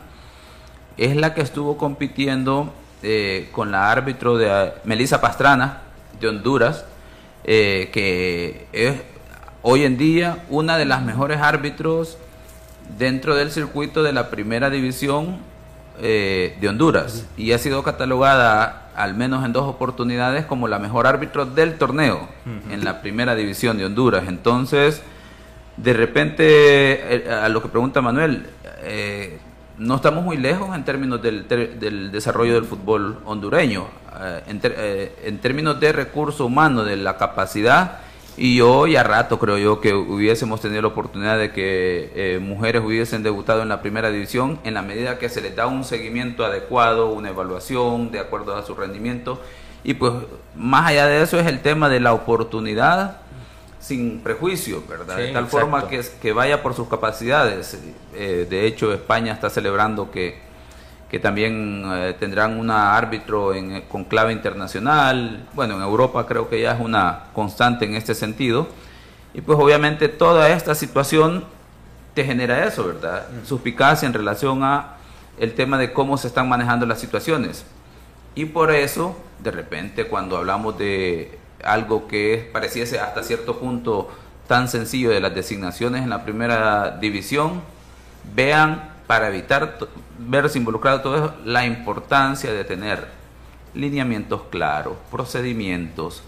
[0.97, 5.83] Es la que estuvo compitiendo eh, con la árbitro de eh, Melissa Pastrana,
[6.19, 6.85] de Honduras,
[7.45, 8.97] eh, que es
[9.63, 12.19] hoy en día una de las mejores árbitros
[12.99, 15.39] dentro del circuito de la primera división
[16.01, 17.27] de Honduras.
[17.37, 22.29] Y ha sido catalogada al menos en dos oportunidades, como la mejor árbitro del torneo
[22.71, 24.25] en la primera división de Honduras.
[24.29, 25.03] Entonces,
[25.77, 26.45] de repente,
[27.17, 28.47] eh, a lo que pregunta Manuel,
[28.83, 29.39] eh,
[29.79, 33.89] no estamos muy lejos en términos del, del desarrollo del fútbol hondureño,
[34.21, 34.61] eh, en,
[35.25, 37.99] en, términos de recurso humano, de la capacidad
[38.37, 42.83] y hoy a rato creo yo que hubiésemos tenido la oportunidad de que eh, mujeres
[42.85, 46.45] hubiesen debutado en la primera división en la medida que se les da un seguimiento
[46.45, 49.41] adecuado, una evaluación de acuerdo a su rendimiento.
[49.85, 50.13] Y pues
[50.57, 53.19] más allá de eso es el tema de la oportunidad
[53.79, 55.19] sin prejuicio, ¿verdad?
[55.19, 57.79] de tal forma que, que vaya por sus capacidades.
[58.15, 60.39] Eh, de hecho, España está celebrando que
[61.15, 65.47] que también eh, tendrán un árbitro en, con clave internacional.
[65.53, 68.67] Bueno, en Europa creo que ya es una constante en este sentido.
[69.33, 71.45] Y pues obviamente toda esta situación
[72.15, 73.29] te genera eso, ¿verdad?
[73.45, 74.97] Suspicacia en relación a
[75.39, 77.65] el tema de cómo se están manejando las situaciones.
[78.35, 84.11] Y por eso, de repente, cuando hablamos de algo que pareciese hasta cierto punto
[84.49, 87.63] tan sencillo de las designaciones en la primera división,
[88.35, 89.79] vean para evitar
[90.27, 93.09] verse involucrado todo eso, la importancia de tener
[93.75, 96.23] lineamientos claros, procedimientos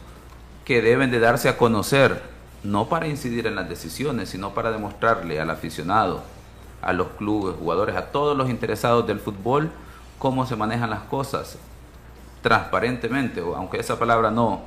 [0.64, 2.22] que deben de darse a conocer,
[2.64, 6.22] no para incidir en las decisiones, sino para demostrarle al aficionado,
[6.82, 9.70] a los clubes, jugadores, a todos los interesados del fútbol,
[10.18, 11.58] cómo se manejan las cosas
[12.42, 14.62] transparentemente, aunque esa palabra no,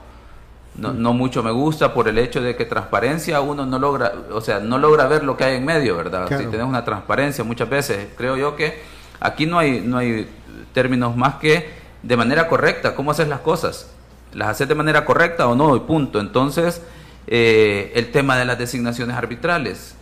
[0.75, 4.41] no, no, mucho me gusta por el hecho de que transparencia uno no logra, o
[4.41, 6.27] sea, no logra ver lo que hay en medio, ¿verdad?
[6.27, 8.81] Si tenés una transparencia muchas veces, creo yo que
[9.19, 10.29] aquí no hay, no hay
[10.73, 11.69] términos más que
[12.03, 13.91] de manera correcta, cómo haces las cosas.
[14.33, 15.75] ¿Las haces de manera correcta o no?
[15.75, 16.19] Y punto.
[16.19, 16.81] Entonces,
[17.27, 19.95] eh, el tema de las designaciones arbitrales.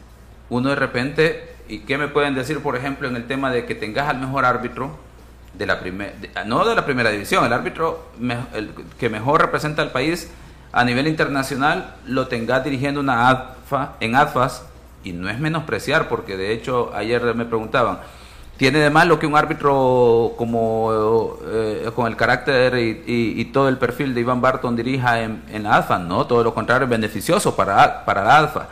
[0.49, 3.75] Uno de repente, ¿y qué me pueden decir, por ejemplo, en el tema de que
[3.75, 4.97] tengas al mejor árbitro
[5.57, 6.13] de la primera,
[6.45, 8.09] no de la primera división, el árbitro
[8.99, 10.29] que mejor representa al país
[10.71, 14.63] a nivel internacional lo tenga dirigiendo una AFA, en AFAS,
[15.03, 17.99] y no es menospreciar, porque de hecho ayer me preguntaban,
[18.57, 24.13] ¿tiene de malo que un árbitro como eh, con el carácter y, todo el perfil
[24.13, 25.99] de Iván Barton dirija en, en la AFA?
[25.99, 28.67] No, todo lo contrario, es beneficioso para, para la AFA.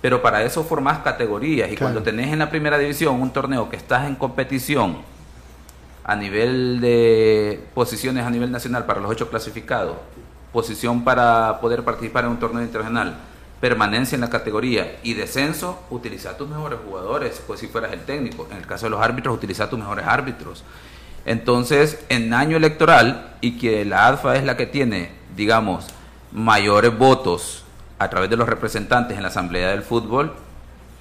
[0.00, 3.76] Pero para eso formas categorías y cuando tenés en la primera división un torneo que
[3.76, 4.98] estás en competición
[6.04, 9.96] a nivel de posiciones a nivel nacional para los ocho clasificados
[10.54, 13.16] posición para poder participar en un torneo internacional,
[13.64, 18.46] permanencia en la categoría y descenso, utiliza tus mejores jugadores, pues si fueras el técnico.
[18.50, 20.62] En el caso de los árbitros, utiliza tus mejores árbitros.
[21.24, 25.86] Entonces, en año electoral, y que la ADFA es la que tiene, digamos,
[26.30, 27.64] mayores votos
[27.98, 30.34] a través de los representantes en la Asamblea del Fútbol,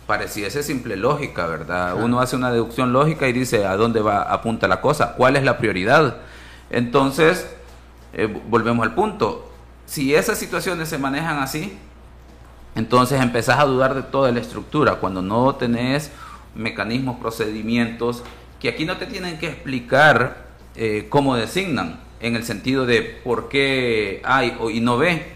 [0.08, 2.02] pareciese simple lógica, ¿verdad?
[2.02, 5.44] Uno hace una deducción lógica y dice a dónde va apunta la cosa, cuál es
[5.44, 6.16] la prioridad.
[6.70, 7.46] Entonces,
[8.14, 9.52] eh, volvemos al punto.
[9.86, 11.78] Si esas situaciones se manejan así,
[12.76, 14.96] entonces empezás a dudar de toda la estructura.
[14.96, 16.12] Cuando no tenés
[16.56, 18.24] mecanismos, procedimientos
[18.60, 23.50] que aquí no te tienen que explicar eh, cómo designan, en el sentido de por
[23.50, 25.34] qué hay y no ve.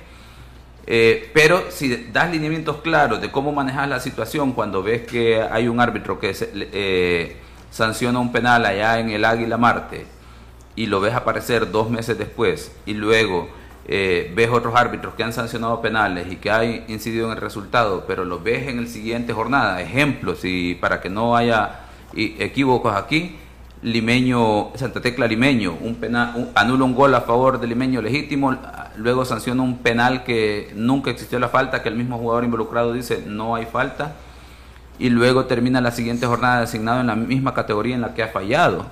[0.89, 5.67] Eh, pero si das lineamientos claros de cómo manejar la situación cuando ves que hay
[5.67, 7.35] un árbitro que eh,
[7.69, 10.05] sanciona un penal allá en el Águila Marte
[10.77, 13.49] y lo ves aparecer dos meses después y luego
[13.89, 18.03] eh, ves otros árbitros que han sancionado penales y que han incidido en el resultado,
[18.05, 21.79] pero los ves en el siguiente jornada, ejemplos, y para que no haya
[22.13, 23.37] equívocos aquí,
[23.81, 28.57] Limeño, Santa Tecla Limeño, un penal, anula un gol a favor de Limeño legítimo,
[28.97, 33.23] luego sanciona un penal que nunca existió la falta, que el mismo jugador involucrado dice
[33.25, 34.15] no hay falta,
[34.99, 38.27] y luego termina la siguiente jornada designado en la misma categoría en la que ha
[38.27, 38.87] fallado,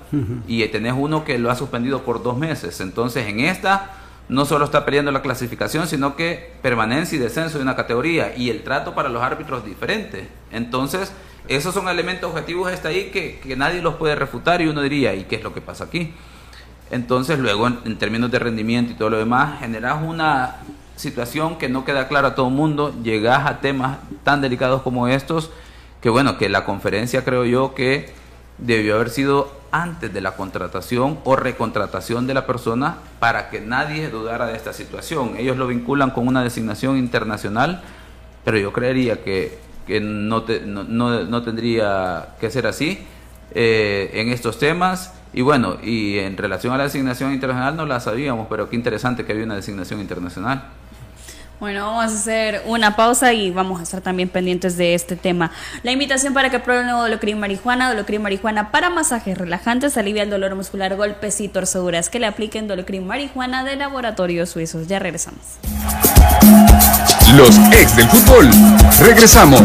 [0.46, 3.90] y tenés uno que lo ha suspendido por dos meses, entonces en esta
[4.28, 8.50] no solo está peleando la clasificación, sino que permanencia y descenso de una categoría y
[8.50, 10.28] el trato para los árbitros diferente.
[10.50, 11.12] Entonces,
[11.48, 15.24] esos son elementos objetivos está ahí que, nadie los puede refutar y uno diría, ¿y
[15.24, 16.12] qué es lo que pasa aquí?
[16.90, 20.56] Entonces, luego, en, términos de rendimiento y todo lo demás, generas una
[20.96, 25.06] situación que no queda clara a todo el mundo, llegas a temas tan delicados como
[25.06, 25.50] estos,
[26.00, 28.12] que bueno, que la conferencia creo yo que
[28.58, 34.08] debió haber sido antes de la contratación o recontratación de la persona para que nadie
[34.08, 35.34] dudara de esta situación.
[35.36, 37.82] Ellos lo vinculan con una designación internacional,
[38.44, 39.58] pero yo creería que,
[40.00, 43.04] no, no, tendría que ser así
[43.52, 45.12] eh, en estos temas.
[45.32, 49.26] Y bueno, y en relación a la designación internacional no la sabíamos, pero qué interesante
[49.26, 50.70] que había una designación internacional.
[51.58, 55.50] Bueno, vamos a hacer una pausa y vamos a estar también pendientes de este tema.
[55.82, 60.54] La invitación para que prueben Dolocrin Marijuana, Dolocrin Marijuana para masajes relajantes, alivia el dolor
[60.54, 62.10] muscular, golpes y torceduras.
[62.10, 64.86] Que le apliquen Dolocrin Marijuana de laboratorios suizos.
[64.86, 65.40] Ya regresamos.
[67.34, 68.50] Los ex del fútbol.
[69.00, 69.62] Regresamos.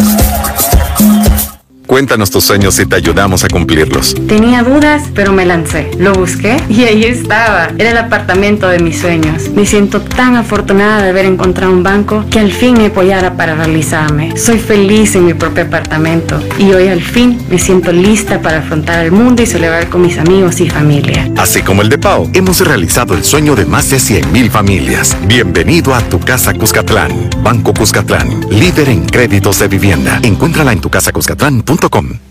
[1.92, 4.16] Cuéntanos tus sueños y te ayudamos a cumplirlos.
[4.26, 5.92] Tenía dudas, pero me lancé.
[6.00, 7.68] Lo busqué y ahí estaba.
[7.78, 9.50] Era el apartamento de mis sueños.
[9.50, 13.56] Me siento tan afortunada de haber encontrado un banco que al fin me apoyara para
[13.56, 14.38] realizarme.
[14.38, 19.04] Soy feliz en mi propio apartamento y hoy al fin me siento lista para afrontar
[19.04, 21.30] el mundo y celebrar con mis amigos y familia.
[21.36, 25.18] Así como el de Pau, hemos realizado el sueño de más de 100.000 familias.
[25.28, 27.30] Bienvenido a tu casa Cuscatlán.
[27.44, 30.22] Banco Cuscatlán, líder en créditos de vivienda.
[30.24, 30.90] Encuéntrala en tu
[31.90, 32.31] casa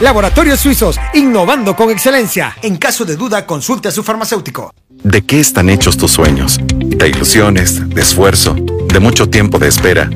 [0.00, 2.56] Laboratorios Suizos, innovando con excelencia.
[2.62, 4.72] En caso de duda, consulte a su farmacéutico.
[5.02, 6.58] ¿De qué están hechos tus sueños?
[6.74, 10.10] De ilusiones, de esfuerzo, de mucho tiempo de espera.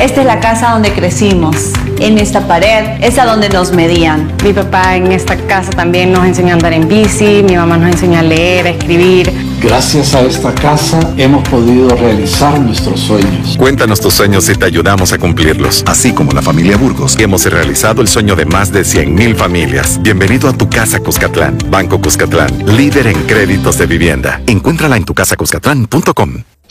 [0.00, 1.72] Esta es la casa donde crecimos.
[1.98, 4.30] En esta pared es a donde nos medían.
[4.44, 7.92] Mi papá en esta casa también nos enseñó a andar en bici, mi mamá nos
[7.92, 9.32] enseñó a leer, a escribir.
[9.60, 13.56] Gracias a esta casa hemos podido realizar nuestros sueños.
[13.56, 15.82] Cuéntanos tus sueños y te ayudamos a cumplirlos.
[15.86, 20.00] Así como la familia Burgos, hemos realizado el sueño de más de 100.000 familias.
[20.02, 21.58] Bienvenido a tu casa Cuscatlán.
[21.70, 24.40] Banco Cuscatlán, líder en créditos de vivienda.
[24.46, 26.55] Encuéntrala en tu tucasacuscatlán.com.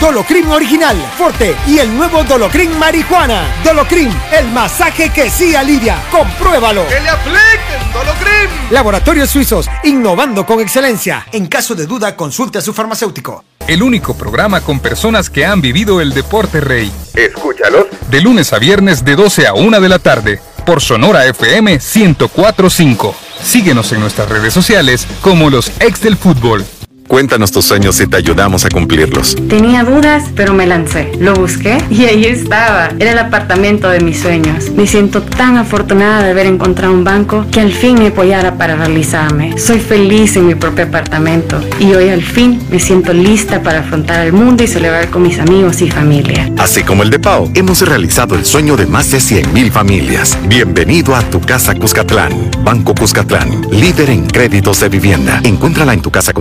[0.00, 3.42] Dolocrin Original, Forte y el nuevo Dolocrin Marijuana.
[3.62, 5.98] Dolocrin, el masaje que sí alivia.
[6.10, 6.86] Compruébalo.
[6.88, 8.48] ¡Que le apliquen Dolocrin!
[8.70, 11.26] Laboratorios Suizos, innovando con excelencia.
[11.32, 13.44] En caso de duda, consulte a su farmacéutico.
[13.66, 16.90] El único programa con personas que han vivido el deporte rey.
[17.14, 17.86] Escúchalos.
[18.10, 23.14] De lunes a viernes de 12 a 1 de la tarde por Sonora FM 1045.
[23.42, 26.64] Síguenos en nuestras redes sociales como los ex del fútbol.
[27.10, 29.34] Cuéntanos tus sueños y te ayudamos a cumplirlos.
[29.48, 31.10] Tenía dudas, pero me lancé.
[31.18, 32.90] Lo busqué y ahí estaba.
[33.00, 34.70] Era el apartamento de mis sueños.
[34.76, 38.76] Me siento tan afortunada de haber encontrado un banco que al fin me apoyara para
[38.76, 39.58] realizarme.
[39.58, 44.24] Soy feliz en mi propio apartamento y hoy al fin me siento lista para afrontar
[44.24, 46.48] el mundo y celebrar con mis amigos y familia.
[46.58, 50.38] Así como el de Pau, hemos realizado el sueño de más de 100.000 familias.
[50.46, 52.52] Bienvenido a tu casa Cuscatlán.
[52.62, 55.40] Banco Cuscatlán, líder en créditos de vivienda.
[55.42, 56.32] Encuéntrala en tu casa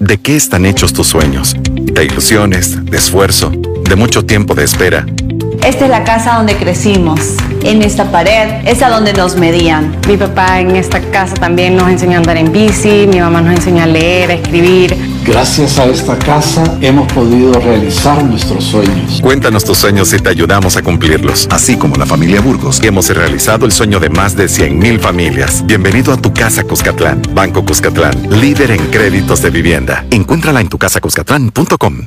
[0.00, 1.56] ¿De qué están hechos tus sueños?
[1.70, 5.06] De ilusiones, de esfuerzo, de mucho tiempo de espera.
[5.64, 7.20] Esta es la casa donde crecimos.
[7.62, 9.96] En esta pared es a donde nos medían.
[10.06, 13.54] Mi papá en esta casa también nos enseñó a andar en bici, mi mamá nos
[13.54, 14.94] enseñó a leer, a escribir.
[15.24, 19.20] Gracias a esta casa hemos podido realizar nuestros sueños.
[19.22, 23.64] Cuéntanos tus sueños y te ayudamos a cumplirlos, así como la familia Burgos, hemos realizado
[23.64, 25.64] el sueño de más de 100.000 familias.
[25.66, 27.22] Bienvenido a tu casa Cuscatlán.
[27.32, 30.04] Banco Cuscatlán, líder en créditos de vivienda.
[30.10, 32.06] Encuéntrala en tucasacuscatlán.com.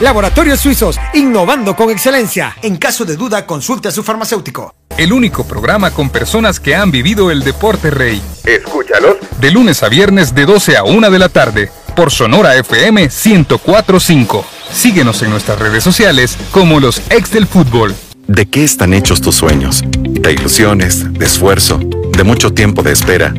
[0.00, 2.56] Laboratorios Suizos, innovando con excelencia.
[2.62, 4.74] En caso de duda, consulte a su farmacéutico.
[4.98, 8.20] El único programa con personas que han vivido el deporte rey.
[8.44, 9.16] Escúchalos.
[9.40, 11.70] De lunes a viernes de 12 a 1 de la tarde.
[11.96, 14.44] Por Sonora FM 1045.
[14.72, 17.94] Síguenos en nuestras redes sociales como los ex del fútbol.
[18.26, 19.82] ¿De qué están hechos tus sueños?
[19.86, 23.34] De ilusiones, de esfuerzo, de mucho tiempo de espera.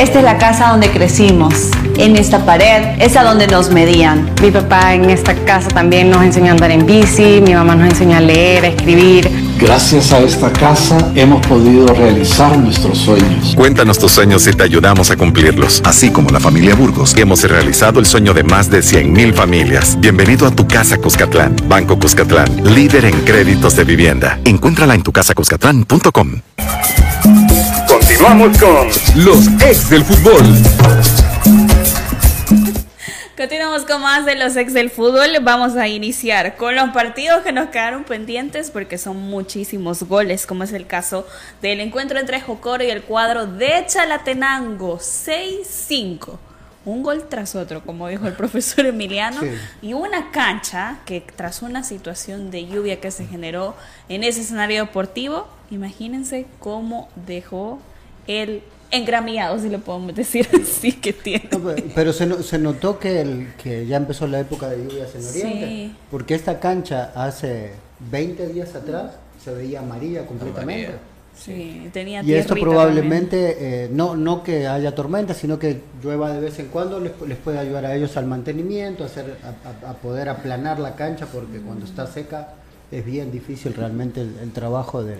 [0.00, 1.68] Esta es la casa donde crecimos.
[1.98, 4.30] En esta pared es a donde nos medían.
[4.40, 7.90] Mi papá en esta casa también nos enseñó a andar en bici, mi mamá nos
[7.90, 9.30] enseñó a leer, a escribir.
[9.58, 13.54] Gracias a esta casa hemos podido realizar nuestros sueños.
[13.54, 18.00] Cuéntanos tus sueños y te ayudamos a cumplirlos, así como la familia Burgos, hemos realizado
[18.00, 19.98] el sueño de más de 100.000 familias.
[20.00, 21.56] Bienvenido a tu casa Cuscatlán.
[21.68, 24.40] Banco Cuscatlán, líder en créditos de vivienda.
[24.46, 26.40] Encuéntrala en tucasacuscatlán.com.
[28.20, 30.42] Continuamos con los ex del fútbol.
[33.34, 35.30] Continuamos con más de los ex del fútbol.
[35.40, 40.64] Vamos a iniciar con los partidos que nos quedaron pendientes porque son muchísimos goles, como
[40.64, 41.26] es el caso
[41.62, 44.98] del encuentro entre Jocoro y el cuadro de Chalatenango.
[44.98, 46.38] 6-5.
[46.84, 49.48] Un gol tras otro, como dijo el profesor Emiliano, sí.
[49.80, 53.74] y una cancha que tras una situación de lluvia que se generó
[54.10, 57.80] en ese escenario deportivo, imagínense cómo dejó
[58.26, 61.48] el engramillado, si le podemos decir así, que tiene.
[61.52, 65.14] No, pero, pero se, se, notó que, el, que ya empezó la época de lluvias
[65.14, 65.96] en Oriente, sí.
[66.10, 67.72] porque esta cancha hace
[68.10, 70.86] 20 días atrás se veía amarilla completamente.
[70.86, 71.10] Amarilla.
[71.36, 76.40] Sí, tenía y esto probablemente, eh, no, no que haya tormenta, sino que llueva de
[76.40, 79.90] vez en cuando, les, les puede ayudar a ellos al mantenimiento, a, hacer, a, a,
[79.92, 82.54] a poder aplanar la cancha, porque cuando está seca
[82.90, 85.16] es bien difícil realmente el, el trabajo de,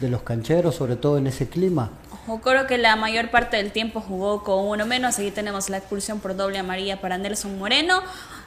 [0.00, 1.90] de los cancheros, sobre todo en ese clima.
[2.26, 5.18] Yo creo que la mayor parte del tiempo jugó con uno menos.
[5.18, 8.02] Aquí tenemos la expulsión por doble amarilla para Nelson Moreno.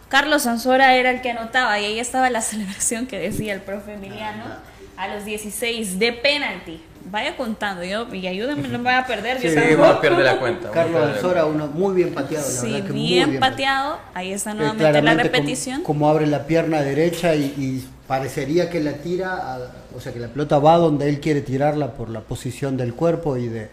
[0.10, 3.94] Carlos Sansora era el que anotaba y ahí estaba la celebración que decía el profe
[3.94, 4.46] Emiliano
[4.98, 6.82] a los 16 de penalti.
[7.10, 9.40] Vaya contando, yo y ayúdenme, no me voy a perder.
[9.40, 10.72] Sí, yo va a perder la cuenta.
[10.72, 12.46] Carlos Sansora, uno muy bien pateado.
[12.46, 14.00] La sí, verdad que bien, muy bien pateado.
[14.14, 15.84] Ahí está nuevamente la repetición.
[15.84, 19.60] Como, como, abre la pierna derecha y, y parecería que la tira, a,
[19.96, 23.38] o sea que la pelota va donde él quiere tirarla por la posición del cuerpo
[23.38, 23.70] y de,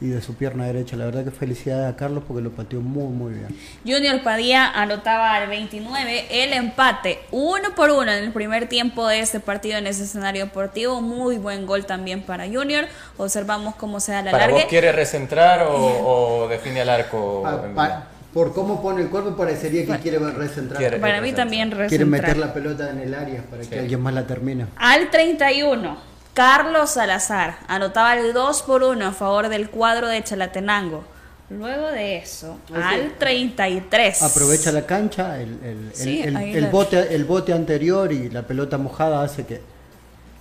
[0.00, 0.96] y de su pierna derecha.
[0.96, 3.48] La verdad que felicidades a Carlos porque lo pateó muy muy bien.
[3.84, 9.20] Junior Padilla anotaba al 29 el empate, uno por uno en el primer tiempo de
[9.20, 11.00] este partido en ese escenario deportivo.
[11.00, 12.86] Muy buen gol también para Junior.
[13.16, 17.42] Observamos cómo se da la ¿Para vos quiere recentrar o, o define al arco?
[17.42, 20.78] Pa, pa, por cómo pone el cuerpo parecería que bueno, quiere recentrar.
[20.78, 21.88] Quiere para mí también recentrar.
[21.88, 23.70] Quiere meter la pelota en el área para sí.
[23.70, 24.66] que alguien más la termine.
[24.74, 25.96] Al 31,
[26.34, 31.04] Carlos Salazar anotaba el 2 por 1 a favor del cuadro de Chalatenango.
[31.48, 34.22] Luego de eso, al 33.
[34.22, 38.78] Aprovecha la cancha, el, el, sí, el, el bote, el bote anterior y la pelota
[38.78, 39.60] mojada hace que,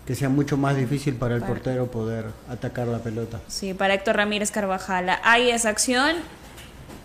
[0.08, 1.54] que sea mucho más difícil para el para.
[1.54, 3.40] portero poder atacar la pelota.
[3.48, 5.10] Sí, para Héctor Ramírez Carvajal.
[5.24, 6.16] Hay esa acción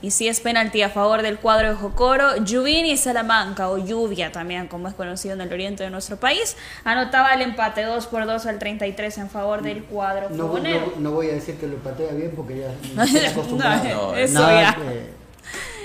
[0.01, 4.69] y si es penalti a favor del cuadro de Jocoro, Lluvini Salamanca, o Lluvia también,
[4.69, 8.47] como es conocido en el oriente de nuestro país, anotaba el empate 2 por 2
[8.47, 12.13] al 33 en favor del cuadro no, no, no, voy a decir que lo patea
[12.13, 14.13] bien porque ya no estoy acostumbrado.
[14.13, 14.93] no, eso Nada, ya.
[14.93, 15.11] Eh,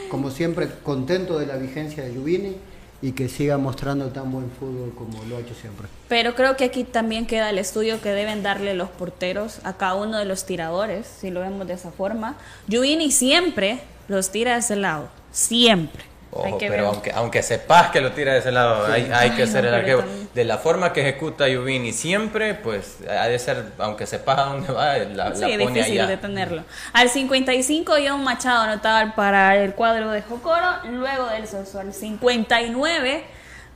[0.10, 2.56] como siempre, contento de la vigencia de Lluvini
[3.02, 5.88] y que siga mostrando tan buen fútbol como lo ha hecho siempre.
[6.08, 9.96] Pero creo que aquí también queda el estudio que deben darle los porteros a cada
[9.96, 12.38] uno de los tiradores, si lo vemos de esa forma.
[12.68, 16.14] Lluvini siempre los tira de ese lado, siempre.
[16.36, 18.92] Ojo, pero aunque, aunque sepas que lo tira de ese lado, sí.
[18.92, 20.04] hay, hay, que ser el arquero.
[20.34, 24.74] De la forma que ejecuta Yubini siempre, pues ha de ser, aunque sepas a dónde
[24.74, 26.08] va, la, sí, la pone difícil allá.
[26.08, 26.64] detenerlo.
[26.92, 30.66] Al 55, John Machado anotaba para el cuadro de Jocoro.
[30.92, 33.24] Luego del Soso, al 59,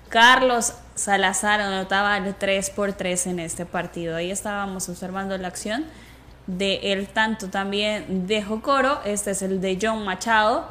[0.10, 4.16] Carlos Salazar anotaba el 3 por 3 en este partido.
[4.16, 5.86] Ahí estábamos observando la acción
[6.48, 9.00] de el tanto también de Jocoro.
[9.06, 10.66] Este es el de John Machado.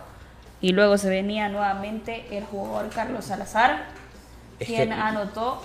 [0.60, 3.84] Y luego se venía nuevamente el jugador Carlos Salazar,
[4.58, 5.62] Es quien que- anotó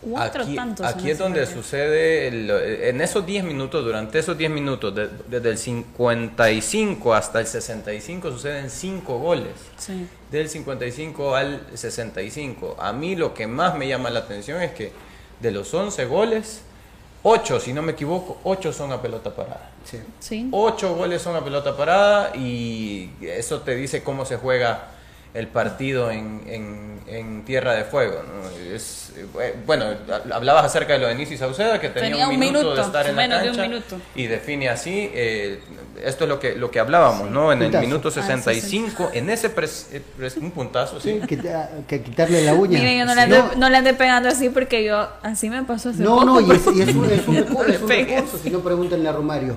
[0.00, 0.86] cuatro Aquí, tantos.
[0.86, 5.50] aquí es donde sucede, el- en esos 10 minutos, durante esos 10 minutos, de- desde
[5.50, 9.52] el 55 hasta el 65, suceden 5 goles.
[9.76, 10.06] Sí.
[10.30, 12.76] Del 55 al 65.
[12.80, 14.92] A mí lo que más me llama la atención es que
[15.40, 16.62] de los 11 goles,
[17.24, 19.70] 8, si no me equivoco, 8 son a pelota parada.
[20.18, 20.48] Sí.
[20.50, 24.88] 8 goles son a pelota parada y eso te dice cómo se juega
[25.34, 28.22] el partido en, en- en Tierra de Fuego.
[28.22, 28.74] ¿no?
[28.74, 29.84] Es, eh, bueno,
[30.32, 32.82] hablabas acerca de lo de Nisi Sauceda, que tenía, Tenía un un minuto, minuto, de
[32.82, 33.96] estar en la de cancha minuto.
[34.14, 35.10] y define así.
[35.12, 35.60] eh,
[36.04, 37.52] esto es lo que, lo que hablábamos, ¿no?
[37.52, 37.86] En el Puntazo.
[37.86, 41.20] minuto Ah, 65, en ese pres- eh, pres- un puntazo, sí.
[41.20, 41.38] Sí, que,
[41.86, 42.78] que quitarle la uña.
[42.78, 45.90] Miren, yo no le, andé, no le andé pegando así porque yo así me pasó
[45.90, 46.24] hace No, poco.
[46.24, 48.60] no, y es, y es un, es un No recurso, es un recurso, si no
[48.60, 49.56] pregúntenle a Romario.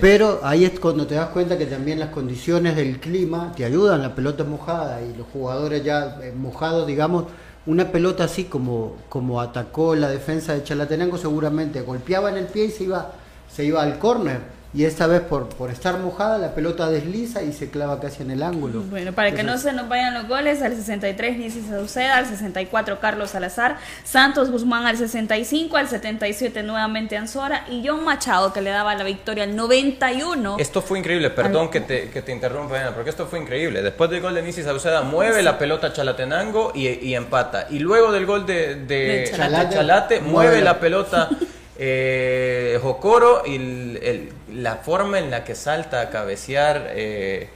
[0.00, 4.02] Pero ahí es cuando te das cuenta que también las condiciones del clima te ayudan,
[4.02, 7.24] la pelota mojada y los jugadores ya eh, mojados, digamos,
[7.66, 12.66] una pelota así como, como atacó la defensa de Chalatenango seguramente golpeaba en el pie
[12.66, 13.12] y se iba,
[13.50, 14.57] se iba al córner.
[14.74, 18.30] Y esta vez por, por estar mojada la pelota desliza y se clava casi en
[18.30, 18.82] el ángulo.
[18.82, 23.00] Bueno, para que no se nos vayan los goles, al 63 Nicis Sauceda, al 64
[23.00, 28.68] Carlos Salazar, Santos Guzmán al 65, al 77 nuevamente Anzora y John Machado que le
[28.68, 30.56] daba la victoria al 91.
[30.58, 33.80] Esto fue increíble, perdón que te, que te interrumpa, Diana, porque esto fue increíble.
[33.80, 37.68] Después del gol de Nisi Sauceda, mueve la pelota Chalatenango y, y empata.
[37.70, 39.74] Y luego del gol de, de, Chalate.
[39.74, 41.30] Chalate, Mueve la pelota
[41.78, 47.48] eh, Jocoro y el- la forma en la que salta a cabecear eh,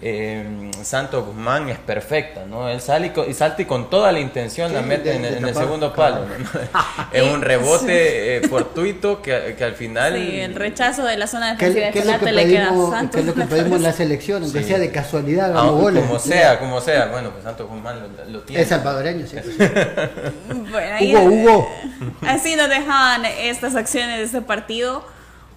[0.00, 2.68] eh, Santo Guzmán es perfecta, ¿no?
[2.68, 5.16] Él sale y, co- y salta y con toda la intención la Sí, mete de-
[5.16, 6.24] en, de en el segundo palo.
[6.24, 6.60] ¿no?
[7.12, 10.14] es un rebote eh, fortuito que, que al final...
[10.14, 12.64] Sí, el rechazo de la zona ¿Qué, defensiva de qué es lo que le queda
[12.66, 13.14] a pedimos, Santos.
[13.14, 14.42] qué es lo que pedimos en la selección?
[14.44, 14.68] Aunque Sí.
[14.68, 17.06] sea de casualidad, Ah, como sea, como sea.
[17.06, 18.62] Bueno, pues Santo Guzmán lo, lo tiene.
[18.62, 19.36] Es salvadoreño, sí.
[20.70, 21.68] Bueno, ahí- Hugo, Hugo.
[22.26, 25.04] Así nos dejaban estas acciones de este partido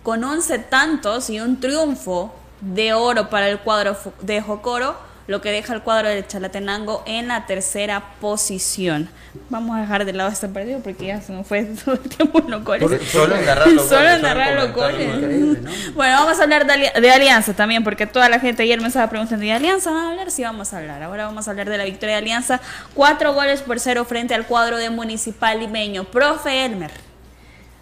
[0.04, 4.96] con 11 tantos y un triunfo de oro para el cuadro de Jocoro,
[5.28, 9.08] lo que deja el cuadro de Chalatenango en la tercera posición.
[9.50, 12.40] Vamos a dejar de lado este partido porque ya se nos fue todo el tiempo
[12.40, 13.02] en los goles.
[13.10, 15.94] Solo en narrar los Solo goles, narrar los goles.
[15.96, 18.88] Bueno, vamos a hablar de, ali- de Alianza también, porque toda la gente ayer me
[18.88, 20.32] estaba preguntando, ¿y Alianza van a hablar?
[20.32, 21.02] Sí, vamos a hablar.
[21.04, 22.60] Ahora vamos a hablar de la victoria de Alianza.
[22.94, 26.04] Cuatro goles por cero frente al cuadro de Municipal Limeño.
[26.04, 26.92] Profe Elmer,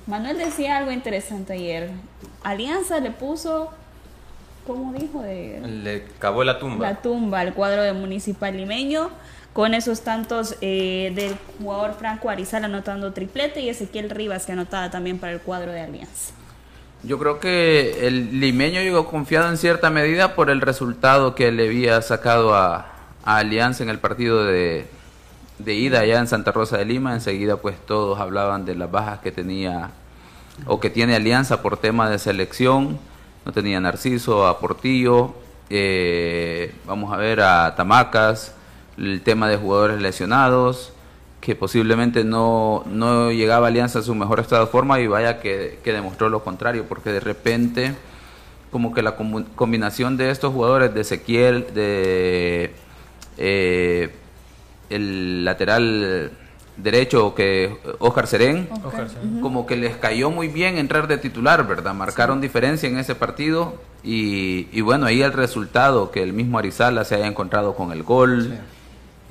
[0.06, 1.90] Manuel decía algo interesante ayer.
[2.44, 3.72] Alianza le puso,
[4.70, 5.24] ¿cómo dijo?
[5.24, 6.90] De, Le cavó la tumba.
[6.92, 9.10] la tumba al cuadro de Municipal Limeño
[9.52, 14.92] con esos tantos eh, del jugador Franco Arizal anotando triplete y Ezequiel Rivas que anotaba
[14.92, 16.34] también para el cuadro de Alianza.
[17.02, 21.66] Yo creo que el limeño llegó confiado en cierta medida por el resultado que le
[21.66, 22.94] había sacado a,
[23.26, 24.86] a Alianza en el partido de,
[25.58, 27.16] de ida allá en Santa Rosa de Lima.
[27.16, 29.90] Enseguida pues todos hablaban de las bajas que tenía
[30.68, 33.00] o que tiene Alianza por tema de selección.
[33.46, 35.34] No tenía Narciso, a Portillo,
[35.70, 38.56] eh, vamos a ver a Tamacas,
[38.98, 40.94] el tema de jugadores lesionados
[41.42, 45.80] que posiblemente no, no llegaba Alianza a su mejor estado de forma y vaya que,
[45.84, 47.96] que demostró lo contrario, porque de repente
[48.72, 52.74] como que la combinación de estos jugadores, de Ezequiel, de
[53.38, 54.10] eh,
[54.90, 56.32] el lateral
[56.84, 58.70] derecho que Oscar Serén,
[59.42, 61.94] como que les cayó muy bien entrar de titular, ¿verdad?
[61.94, 67.04] Marcaron diferencia en ese partido y, y bueno, ahí el resultado, que el mismo Arizala
[67.06, 68.58] se haya encontrado con el gol.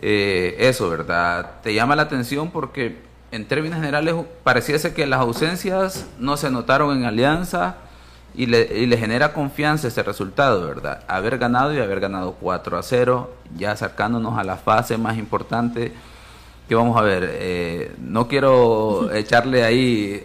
[0.01, 1.61] Eh, eso, ¿verdad?
[1.62, 2.99] Te llama la atención porque
[3.32, 7.76] en términos generales pareciese que las ausencias no se notaron en Alianza
[8.34, 11.03] y le, y le genera confianza ese resultado, ¿verdad?
[11.09, 15.92] Haber ganado y haber ganado 4 a 0, ya acercándonos a la fase más importante
[16.68, 17.28] que vamos a ver.
[17.32, 20.24] eh, no quiero echarle ahí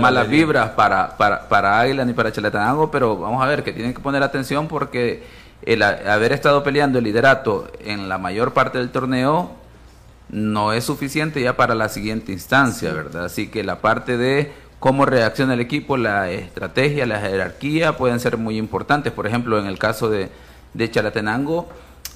[0.00, 3.92] malas vibras para, para, para Águila ni para Chalatenango, pero vamos a ver que tienen
[3.94, 5.22] que poner atención porque
[5.62, 9.50] el a- haber estado peleando el liderato en la mayor parte del torneo
[10.28, 13.24] no es suficiente ya para la siguiente instancia, ¿verdad?
[13.24, 18.36] Así que la parte de cómo reacciona el equipo, la estrategia, la jerarquía pueden ser
[18.36, 19.12] muy importantes.
[19.12, 20.28] Por ejemplo, en el caso de,
[20.72, 21.68] de Chalatenango,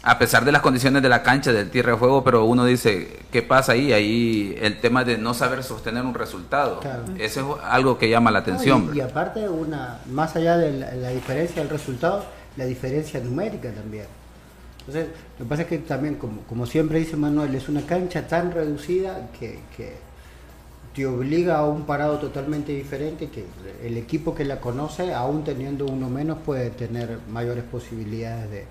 [0.06, 3.20] a pesar de las condiciones de la cancha, del tierra de juego, pero uno dice,
[3.32, 3.90] ¿qué pasa ahí?
[3.90, 6.80] Ahí el tema de no saber sostener un resultado.
[6.80, 7.04] Claro.
[7.18, 8.88] Eso es algo que llama la atención.
[8.88, 12.22] No, y, y aparte, una más allá de la, la diferencia del resultado,
[12.58, 14.04] la diferencia numérica también.
[14.80, 15.06] Entonces,
[15.38, 18.52] lo que pasa es que también, como, como siempre dice Manuel, es una cancha tan
[18.52, 19.94] reducida que, que
[20.94, 23.46] te obliga a un parado totalmente diferente, que
[23.82, 28.66] el equipo que la conoce, aún teniendo uno menos, puede tener mayores posibilidades de,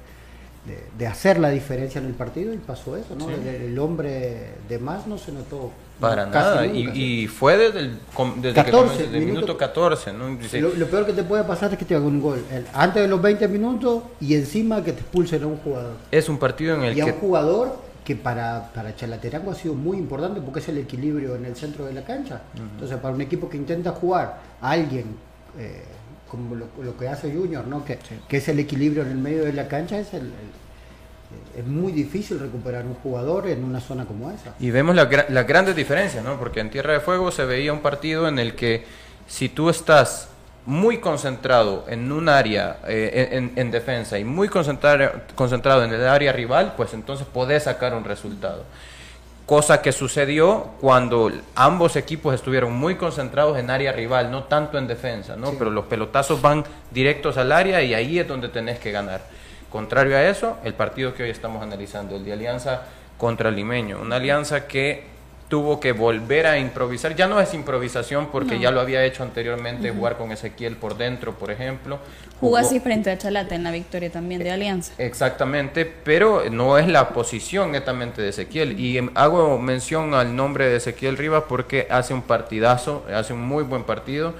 [0.65, 3.27] de, de hacer la diferencia en el partido y pasó eso, ¿no?
[3.27, 3.33] Sí.
[3.33, 5.71] El, el hombre de más no se notó.
[5.99, 6.65] Para casi nada.
[6.65, 7.99] nunca, Y, fue desde el,
[8.37, 10.13] desde 14 que comenzó, desde el minuto- minuto 14.
[10.13, 10.35] ¿no?
[10.37, 12.65] Dice, Lo, lo peor que te puede pasar es que te hagan un gol el-
[12.73, 15.93] antes de los 20 minutos y encima que te expulsen a un jugador.
[16.11, 19.75] es un partido en el Y a un jugador que para, para Chalaterango ha sido
[19.75, 22.41] muy importante porque es el equilibrio en el centro de la cancha.
[22.55, 25.05] Entonces, para un equipo que intenta jugar a alguien
[25.57, 25.83] eh,
[26.33, 27.85] como lo, lo que hace Junior, ¿no?
[27.85, 30.63] que, que es el equilibrio en el medio de la cancha, es, el, el-
[31.59, 34.53] es muy difícil recuperar un jugador en una zona como esa.
[34.59, 36.37] Y vemos la las grandes diferencias, ¿no?
[36.39, 38.83] Porque en Tierra de Fuego se veía un partido en el que
[39.27, 40.29] si tú estás
[40.65, 46.07] muy concentrado en un área eh, en, en defensa y muy concentrado, concentrado en el
[46.07, 48.63] área rival, pues entonces podés sacar un resultado.
[49.45, 54.87] Cosa que sucedió cuando ambos equipos estuvieron muy concentrados en área rival, no tanto en
[54.87, 55.51] defensa, ¿no?
[55.59, 59.21] Pero los pelotazos van directos al área y ahí es donde tenés que ganar.
[59.69, 62.83] Contrario a eso, el partido que hoy estamos analizando, el de Alianza
[63.17, 65.12] contra Limeño, una alianza que
[65.53, 68.61] tuvo que volver a improvisar, ya no es improvisación porque No.
[68.61, 69.99] ya lo había hecho anteriormente, Ujú.
[69.99, 71.99] jugar con Ezequiel por dentro, por ejemplo.
[72.39, 74.93] Jugó Jugó- así frente a Chalata en la victoria también de Alianza.
[74.97, 78.79] Exactamente, pero no es la posición netamente de Ezequiel.
[78.79, 83.41] Y em, hago mención al nombre de Ezequiel Rivas porque hace un partidazo, hace un
[83.41, 84.33] muy buen partido.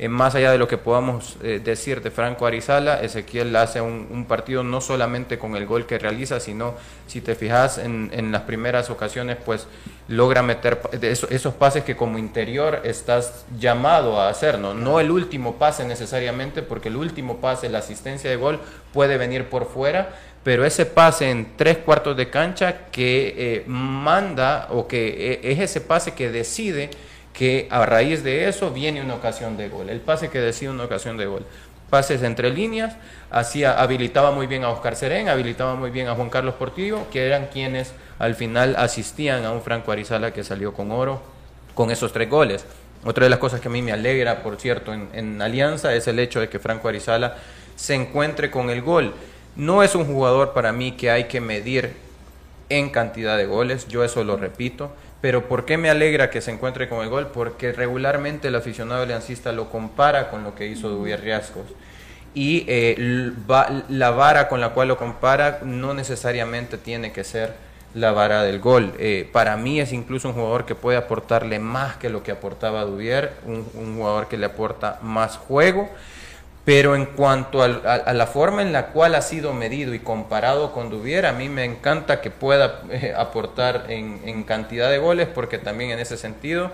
[0.00, 4.24] Eh, más allá de lo que podamos eh, decir de Franco Arizala, Ezequiel hace un,
[4.26, 6.74] partido no solamente con el gol que realiza, sino
[7.06, 9.66] si te fijas en, las primeras ocasiones, pues
[10.08, 14.72] logra meter esos pases que como interior estás llamado a hacer, ¿no?
[14.72, 18.58] No el último pase necesariamente, porque el último pase, la asistencia de gol,
[18.94, 24.68] puede venir por fuera, pero ese pase en tres cuartos de cancha que eh, manda
[24.70, 26.88] o que es ese pase que decide
[27.32, 29.88] que a raíz de eso viene una ocasión de gol.
[29.88, 31.44] El pase que decide una ocasión de gol.
[31.88, 32.94] Pases entre líneas,
[33.30, 37.26] hacía, habilitaba muy bien a Oscar Serén, habilitaba muy bien a Juan Carlos Portillo, que
[37.26, 41.20] eran quienes al final asistían a un Franco Arizala que salió con oro
[41.74, 42.64] con esos tres goles.
[43.04, 46.06] Otra de las cosas que a mí me alegra, por cierto, en, en Alianza es
[46.06, 47.38] el hecho de que Franco Arizala
[47.74, 49.14] se encuentre con el gol.
[49.56, 51.94] No es un jugador para mí que hay que medir
[52.68, 56.50] en cantidad de goles, yo eso lo repito, pero ¿por qué me alegra que se
[56.50, 57.28] encuentre con el gol?
[57.28, 61.66] Porque regularmente el aficionado aliancista lo compara con lo que hizo Dubier Riascos.
[62.32, 63.32] Y eh,
[63.88, 67.54] la vara con la cual lo compara no necesariamente tiene que ser
[67.92, 68.94] la vara del gol.
[68.98, 72.84] Eh, para mí es incluso un jugador que puede aportarle más que lo que aportaba
[72.84, 75.90] Dubier, un, un jugador que le aporta más juego.
[76.70, 80.72] Pero en cuanto a, a la forma en la cual ha sido medido y comparado
[80.72, 85.26] con Duvier, a mí me encanta que pueda eh, aportar en, en cantidad de goles,
[85.26, 86.70] porque también en ese sentido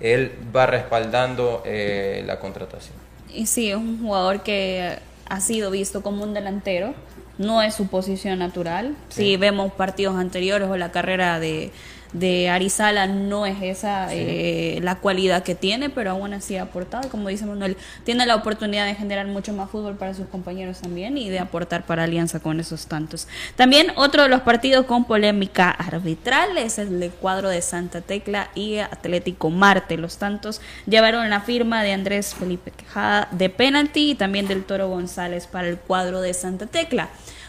[0.00, 2.94] él va respaldando eh, la contratación.
[3.32, 6.92] Y sí, es un jugador que ha sido visto como un delantero,
[7.38, 8.96] no es su posición natural.
[9.08, 11.70] Si vemos partidos anteriores o la carrera de,
[12.12, 14.14] de Arizala, no es esa Sí.
[14.18, 17.08] eh, la cualidad que tiene, pero aún así ha aportado.
[17.10, 21.18] Como dice Manuel, tiene la oportunidad de generar mucho más fútbol para sus compañeros también
[21.18, 23.28] y de aportar para Alianza con esos tantos.
[23.56, 28.50] También otro de los partidos con polémica arbitral es el del cuadro de Santa Tecla
[28.54, 29.96] y Atlético Marte.
[29.98, 34.88] Los tantos llevaron la firma de Andrés Felipe Quejada de penalti y también del Toro
[34.88, 37.08] González para el cuadro de Santa Tecla.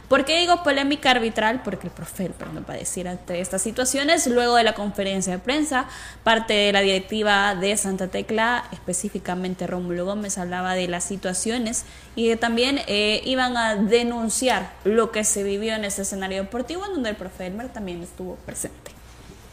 [0.09, 1.61] ¿Por qué digo polémica arbitral?
[1.63, 5.37] Porque el profe perdón, va a decir ante estas situaciones, luego de la conferencia de
[5.37, 5.85] prensa,
[6.23, 11.85] parte de la directiva de Santa Tecla, específicamente Rómulo Gómez, hablaba de las situaciones
[12.15, 16.87] y que también eh, iban a denunciar lo que se vivió en ese escenario deportivo,
[16.87, 18.91] en donde el profe Elmer también estuvo presente.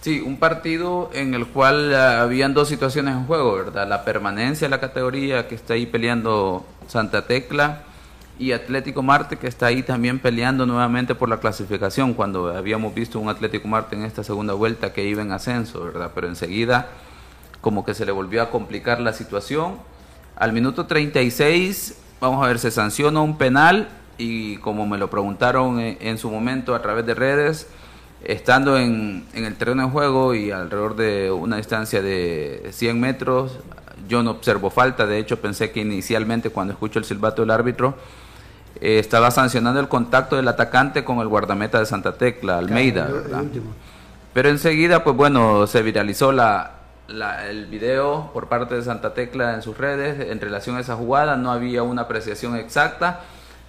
[0.00, 3.86] Sí, un partido en el cual ah, habían dos situaciones en juego, ¿verdad?
[3.86, 7.85] La permanencia de la categoría que está ahí peleando Santa Tecla
[8.38, 13.18] y Atlético Marte que está ahí también peleando nuevamente por la clasificación cuando habíamos visto
[13.18, 16.10] un Atlético Marte en esta segunda vuelta que iba en ascenso, ¿verdad?
[16.14, 16.88] Pero enseguida
[17.60, 19.76] como que se le volvió a complicar la situación.
[20.36, 25.80] Al minuto 36, vamos a ver, se sanciona un penal y como me lo preguntaron
[25.80, 27.66] en, su momento a través de redes,
[28.22, 33.58] estando en, en el terreno de juego y alrededor de una distancia de 100 metros,
[34.08, 37.96] yo no observo falta, de hecho pensé que inicialmente cuando escucho el silbato del árbitro,
[38.80, 43.42] eh, estaba sancionando el contacto del atacante con el guardameta de Santa Tecla, Almeida, ¿verdad?
[44.32, 46.72] Pero enseguida, pues bueno, se viralizó la,
[47.08, 50.94] la- el video por parte de Santa Tecla en sus redes en relación a esa
[50.96, 51.36] jugada.
[51.36, 53.20] No había una apreciación exacta,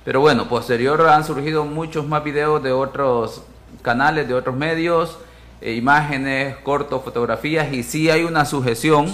[0.04, 3.42] Pero bueno, posterior han surgido muchos más videos de otros
[3.82, 5.18] canales, de otros medios,
[5.60, 9.08] eh, imágenes, cortos, fotografías, y sí hay una sujeción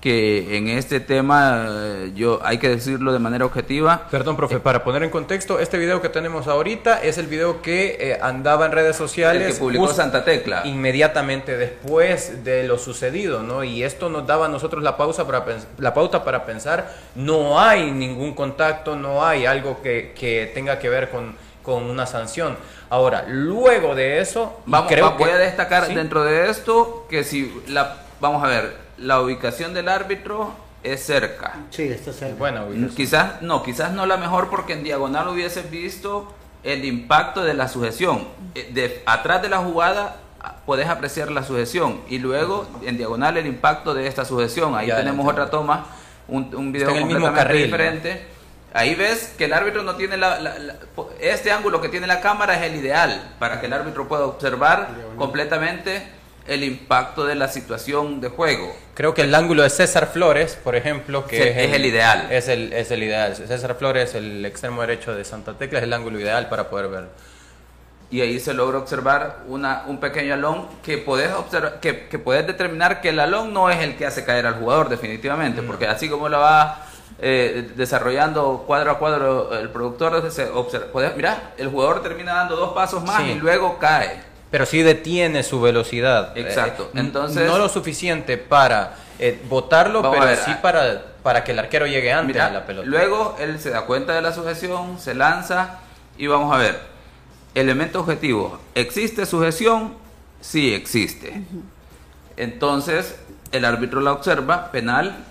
[0.00, 4.06] que en este tema eh, yo hay que decirlo de manera objetiva.
[4.10, 7.96] Perdón, profe, para poner en contexto, este video que tenemos ahorita es el video que
[7.98, 9.42] eh, andaba en redes sociales.
[9.42, 10.62] El que publicó Santa Tecla.
[10.64, 13.64] Inmediatamente después de lo sucedido, ¿no?
[13.64, 15.44] Y esto nos daba a nosotros la pausa para
[15.78, 20.88] la pauta para pensar, no hay ningún contacto, no hay algo que, que tenga que
[20.88, 22.56] ver con, con una sanción.
[22.90, 25.94] Ahora, luego de eso, Vamos, creo voy a destacar ¿sí?
[25.94, 31.54] dentro de esto que si la vamos a ver, la ubicación del árbitro es cerca.
[31.70, 32.36] Sí, está cerca.
[32.38, 36.32] Bueno, Quizás no, quizás no la mejor porque en diagonal hubieses visto
[36.62, 38.26] el impacto de la sujeción.
[38.54, 43.36] Eh, De, atrás de la jugada ah, podés apreciar la sujeción y luego en diagonal
[43.36, 44.74] el impacto de esta sujeción.
[44.76, 45.32] Ahí Ya, tenemos ya.
[45.32, 45.86] otra toma,
[46.28, 47.66] un, un video completamente carril, ¿no?
[47.66, 48.26] diferente.
[48.72, 50.74] Ahí ves que el árbitro no tiene la, la- la-
[51.20, 54.88] este ángulo que tiene la cámara es el ideal para que el árbitro pueda observar
[55.16, 56.06] completamente
[56.48, 58.74] el impacto de la situación de juego.
[58.94, 62.28] Creo que el ángulo de César Flores, por ejemplo, que Sí, es el ideal.
[62.30, 63.34] Es el, es el ideal.
[63.36, 67.08] César Flores, el extremo derecho de Santa Tecla, es el ángulo ideal para poder ver.
[68.10, 72.46] y ahí se logra observar una, un pequeño alón que podés, observar, que, que podés
[72.46, 76.08] determinar que el alón no es el que hace caer al jugador definitivamente, porque así
[76.08, 76.86] como lo va
[77.18, 82.54] eh, desarrollando cuadro a cuadro el productor, se observa, podés, mirá, el jugador termina dando
[82.54, 83.30] dos pasos más Sí.
[83.32, 84.22] y luego cae.
[84.56, 86.32] Pero sí detiene su velocidad.
[86.34, 86.84] Exacto.
[86.94, 90.62] Eh, Entonces- no lo suficiente para eh, botarlo, pero ver, sí ah.
[90.62, 92.88] para, para que el arquero llegue antes Mira, a la pelota.
[92.88, 95.80] Luego él se da cuenta de la sujeción, se lanza
[96.16, 96.80] y vamos a ver.
[97.54, 98.58] Elemento objetivo.
[98.74, 99.92] ¿Existe sujeción?
[100.40, 101.42] Sí existe.
[102.38, 103.14] Entonces
[103.52, 105.22] el árbitro la observa, penal,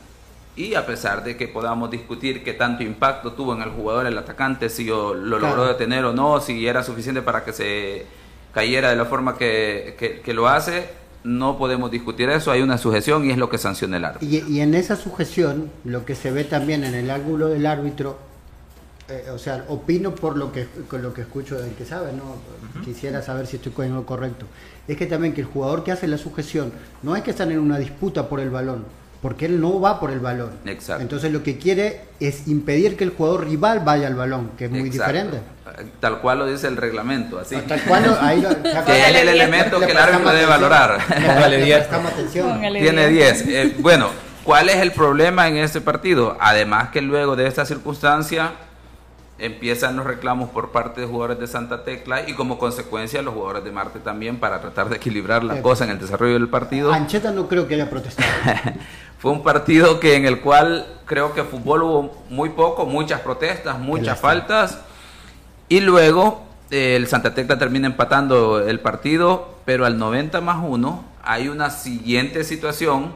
[0.56, 4.20] y a pesar de que podamos discutir qué tanto impacto tuvo en el jugador, el
[4.20, 5.56] atacante, si lo lo Claro.
[5.56, 8.06] logró detener o no, si era suficiente para que se
[8.56, 10.90] cayera de la forma que, que- que lo hace,
[11.24, 12.50] no podemos discutir eso.
[12.52, 14.28] Hay una sujeción y es lo que sanciona el árbitro.
[14.28, 18.18] Y, y en esa sujeción, lo que se ve también en el ángulo del árbitro,
[19.10, 22.38] eh, o sea, opino por lo que con lo que escucho del que sabe, no
[22.84, 24.46] quisiera saber si estoy con lo correcto.
[24.88, 26.72] Es que también que el jugador que hace la sujeción
[27.04, 28.86] no es que están en una disputa por el balón,
[29.22, 30.52] porque él no va por el balón.
[30.66, 31.02] Exacto.
[31.04, 34.72] Entonces lo que quiere es impedir que el jugador rival vaya al balón, que es
[34.72, 35.12] muy Exacto.
[35.12, 35.38] diferente.
[36.00, 37.56] Tal cual lo dice el reglamento, así.
[37.58, 38.50] Tal cual lo- ahí lo-
[38.86, 41.00] que es el elemento Le que el árbitro debe valorar.
[41.50, 42.62] Le- le prestamos atención.
[42.62, 43.48] Tiene 10.
[43.48, 44.10] Eh, bueno,
[44.44, 46.38] ¿cuál es el problema en este partido?
[46.40, 48.52] Además que luego de esta circunstancia
[49.38, 53.66] empiezan los reclamos por parte de jugadores de Santa Tecla y como consecuencia los jugadores
[53.66, 56.94] de Marte también para tratar de equilibrar la Eh, cosa en el desarrollo del partido.
[56.94, 58.30] Ancheta no creo que haya protestado.
[59.20, 63.78] Fue un partido que en el cual creo que fútbol hubo muy poco, muchas protestas,
[63.78, 64.80] muchas faltas.
[65.70, 71.04] Y luego eh, el Santa Tecla termina empatando el partido, pero al 90 más 1
[71.24, 73.12] hay una siguiente situación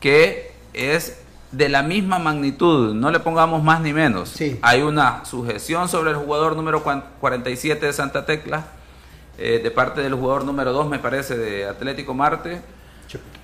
[0.00, 1.20] que es
[1.52, 4.30] de la misma magnitud, no le pongamos más ni menos.
[4.62, 8.64] Hay una sujeción sobre el jugador número cuan- 47 de Santa Tecla,
[9.38, 12.60] eh, de parte del jugador número 2, me parece, de Atlético Marte,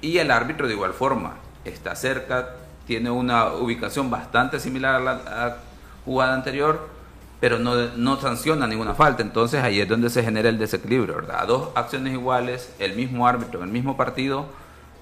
[0.01, 1.35] y el árbitro de igual forma
[1.65, 5.57] está cerca, tiene una ubicación bastante similar a la a
[6.05, 6.89] jugada anterior,
[7.43, 9.21] pero no, no sanciona ninguna falta.
[9.21, 11.45] Entonces ahí es donde se genera el desequilibrio, ¿verdad?
[11.49, 14.47] Dos acciones iguales, el mismo árbitro en el mismo partido,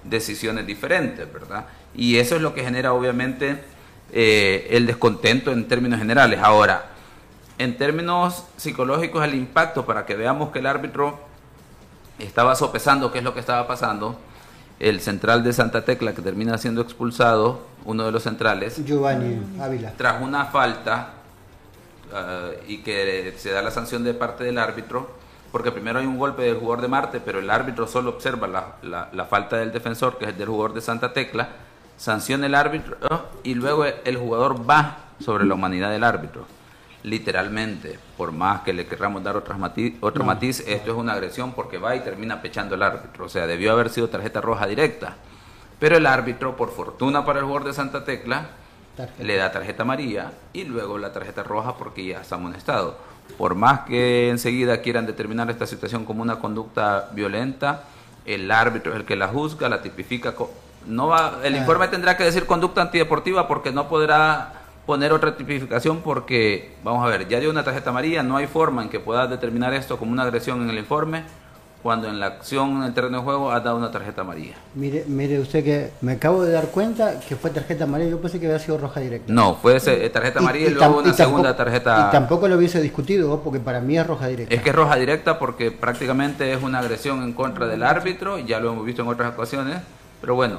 [0.03, 1.65] decisiones diferentes, ¿verdad?
[1.93, 3.63] Y eso es lo que genera obviamente
[4.11, 6.39] eh, el descontento en términos generales.
[6.41, 6.85] Ahora,
[7.59, 11.19] en términos psicológicos, el impacto para que veamos que el árbitro
[12.17, 14.19] estaba sopesando qué es lo que estaba pasando.
[14.79, 19.93] El central de Santa Tecla, que termina siendo expulsado, uno de los centrales, Giovanni Ávila.
[19.95, 21.20] tras una falta
[22.13, 25.09] eh, y que se da la sanción de parte del árbitro,
[25.51, 28.75] porque primero hay un golpe del jugador de Marte, pero el árbitro solo observa la,
[28.83, 31.49] la- la falta del defensor, que es el del jugador de Santa Tecla,
[31.97, 32.97] sanciona el árbitro
[33.43, 36.45] y luego el jugador va sobre la humanidad del árbitro.
[37.03, 41.13] Literalmente, por más que le querramos dar otras mati- otro No, matiz, esto es una
[41.13, 43.25] agresión porque va y termina pechando el árbitro.
[43.25, 45.15] O sea, debió haber sido tarjeta roja directa.
[45.79, 48.49] Pero el árbitro, por fortuna para el jugador de Santa Tecla,
[49.19, 52.97] le da tarjeta amarilla y luego la tarjeta roja porque ya está amonestado.
[53.37, 57.83] Por más que enseguida quieran determinar esta situación como una conducta violenta,
[58.25, 60.33] el árbitro es el que la juzga, la tipifica.
[60.87, 64.53] No va, el informe tendrá que decir conducta antideportiva porque no podrá
[64.85, 68.81] poner otra tipificación porque, vamos a ver, ya dio una tarjeta amarilla, no hay forma
[68.81, 71.23] en que puedas determinar esto como una agresión en el informe
[71.81, 74.53] cuando en la acción en el terreno de juego has dado una tarjeta amarilla.
[74.75, 78.39] Mire, mire usted que me acabo de dar cuenta que fue tarjeta amarilla, yo pensé
[78.39, 79.31] que había sido roja directa.
[79.33, 82.07] No, fue ese- eh, tarjeta amarilla y, luego una y segunda tampoco- tarjeta.
[82.07, 84.53] Y tampoco lo hubiese discutido, porque para mí es roja directa.
[84.53, 88.59] Es que es roja directa porque prácticamente es una agresión en contra del árbitro, ya
[88.59, 89.77] lo hemos visto en otras ocasiones,
[90.21, 90.57] pero bueno,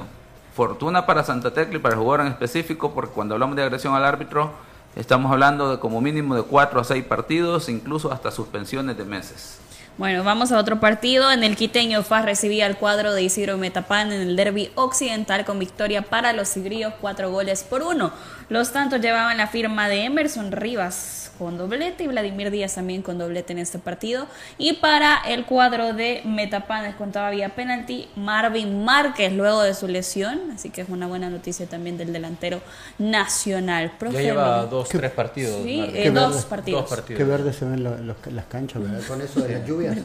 [0.55, 3.95] fortuna para Santa Tecla y para el jugador en específico, porque cuando hablamos de agresión
[3.95, 4.51] al árbitro,
[4.95, 9.57] estamos hablando de como mínimo de cuatro a seis partidos, incluso hasta suspensiones de meses.
[9.95, 11.31] Bueno, vamos a otro partido.
[11.31, 15.59] En el quiteño FAS recibía el cuadro de Isidro Metapán en el derby occidental con
[15.59, 18.11] victoria para los sigríos, cuatro goles por uno.
[18.49, 23.17] Los tantos llevaban la firma de Emerson Rivas con doblete y Vladimir Díaz también con
[23.17, 24.27] doblete en este partido.
[24.57, 29.87] Y para el cuadro de Metapán les contaba vía penalti Marvin Márquez luego de su
[29.87, 32.61] lesión, así que es una buena noticia también del delantero
[32.99, 33.91] nacional.
[33.91, 35.63] Ya Profe, lleva dos, tres partidos.
[35.63, 36.47] Sí, eh, Qué dos verde.
[36.49, 36.81] partidos.
[36.81, 37.17] Dos partidos.
[37.17, 37.99] Qué verde se ven los-
[38.31, 39.01] las canchas, ¿verdad?
[39.07, 39.97] Con eso de las lluvias.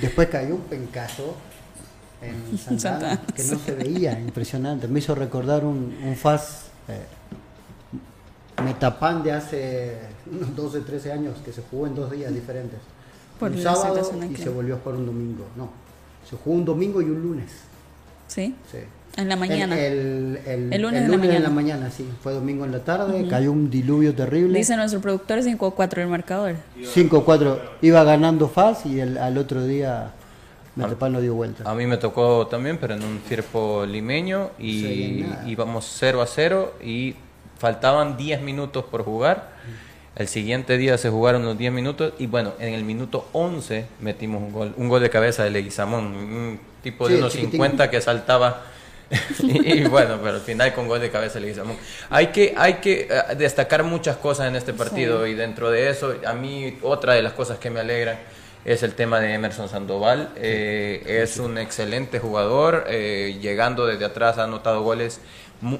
[0.00, 1.36] Después cayó un pencazo
[2.22, 4.88] en Santa Ana, Santa que no se veía, impresionante.
[4.88, 7.04] Me hizo recordar un, un FAS eh,
[8.64, 9.98] Metapán de hace
[10.30, 12.78] unos 12, 13 años, que se jugó en dos días diferentes.
[13.38, 14.42] Por un la sábado y aquí.
[14.42, 15.44] se volvió a jugar un domingo.
[15.56, 15.70] No,
[16.28, 17.50] se jugó un domingo y un lunes.
[18.28, 18.54] Sí.
[18.70, 18.78] Sí.
[19.16, 19.78] En la mañana.
[19.78, 21.90] El, el- El lunes el en la lunes mañana.
[21.90, 22.06] sí.
[22.22, 23.30] Fue domingo en la tarde, Ujú.
[23.30, 24.58] cayó un diluvio terrible.
[24.58, 26.56] Dice nuestro productor 5-4 el marcador.
[26.94, 27.58] 5-4.
[27.82, 30.10] Iba ganando FAS y el, al otro día
[30.74, 31.70] Metapán lo dio vuelta.
[31.70, 35.48] A mí me tocó también, pero en un Firpo limeño Sí, y nada.
[35.48, 37.14] íbamos 0 a 0 y
[37.58, 39.52] faltaban 10 minutos por jugar.
[40.16, 44.42] El siguiente día se jugaron los 10 minutos y bueno, en el minuto 11 metimos
[44.42, 47.52] un gol, un gol de cabeza de Leguizamón, un tipo de Sí, unos chiquitín.
[47.52, 48.62] 50 que saltaba
[49.40, 51.76] y, y bueno, pero al final con gol de cabeza de Leguizamón.
[52.08, 55.32] Hay que, hay que eh, destacar muchas cosas en este partido Sí.
[55.32, 58.18] y dentro de eso, a mí otra de las cosas que me alegran
[58.64, 60.30] es el tema de Emerson Sandoval.
[60.36, 65.20] Eh, es un excelente jugador, eh, llegando desde atrás ha anotado goles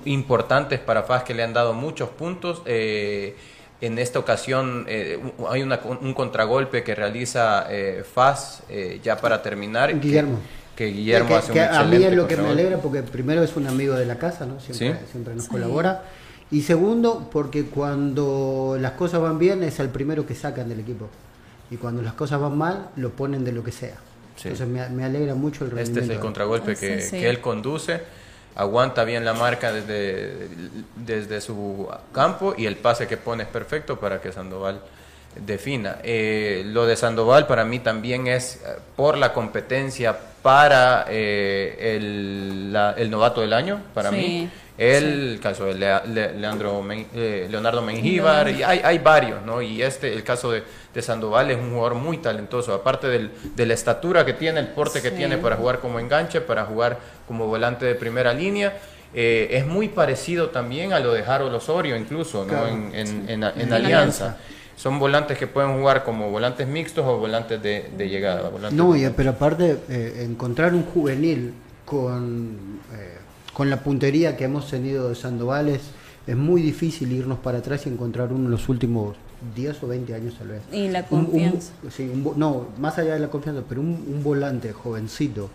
[0.05, 2.63] importantes para FAS que le han dado muchos puntos.
[2.67, 3.35] Eh,
[3.81, 5.19] en esta ocasión eh,
[5.51, 9.91] hay una- un contragolpe que realiza eh, FAS eh, ya para terminar.
[9.93, 10.39] que- Guillermo.
[10.75, 13.43] Que, Guillermo Que- hace que un a mí es lo que me alegra porque primero
[13.43, 14.61] es un amigo de la casa, ¿no?
[14.61, 15.07] Siempre, Sí.
[15.13, 15.51] siempre nos Sí.
[15.51, 16.05] colabora.
[16.51, 21.09] Y segundo, porque cuando las cosas van bien es el primero que sacan del equipo.
[21.71, 23.97] Y cuando las cosas van mal, lo ponen de lo que sea.
[24.37, 24.49] Sí.
[24.49, 26.13] Entonces me, me alegra mucho el Este es rendimiento.
[26.15, 27.19] el contragolpe Ese que, sí.
[27.19, 28.01] que él conduce,
[28.57, 30.49] aguanta bien la marca desde,
[30.97, 34.81] desde su campo y el pase que pone es perfecto para que Sandoval
[35.39, 35.99] defina.
[36.03, 42.73] Eh, lo de Sandoval para mí también es eh, por la competencia para eh, el,
[42.73, 44.51] la- el novato del año, para Sí, mí.
[44.79, 49.63] El caso de Le- Leandro Men- eh, Leonardo Mengíbar, y hay, hay varios, ¿no?
[49.63, 50.63] Y este, el caso de,
[50.95, 54.69] de Sandoval es un jugador muy talentoso, aparte del, de la estatura que tiene, el
[54.69, 58.77] porte que tiene para jugar como enganche, para jugar como volante de primera línea.
[59.15, 62.51] eh, es muy parecido también a lo de Harold Osorio, incluso, ¿no?
[62.51, 63.25] Claro, en, en- sí.
[63.29, 64.37] en- Alianza.
[64.77, 68.51] Son volantes que pueden jugar como volantes mixtos o volantes de, de llegada.
[68.51, 71.55] volantes No, y- pero aparte, eh, encontrar un juvenil
[71.87, 73.17] con, eh,
[73.57, 75.81] con la puntería que hemos tenido de Sandoval es,
[76.27, 79.17] es muy difícil irnos para atrás y encontrar uno en los últimos
[79.55, 80.61] 10 o 20 años tal vez.
[80.71, 81.73] Y la Un- un- confianza.
[81.91, 85.49] sí, un vo- no, más allá de la confianza, pero un, un volante jovencito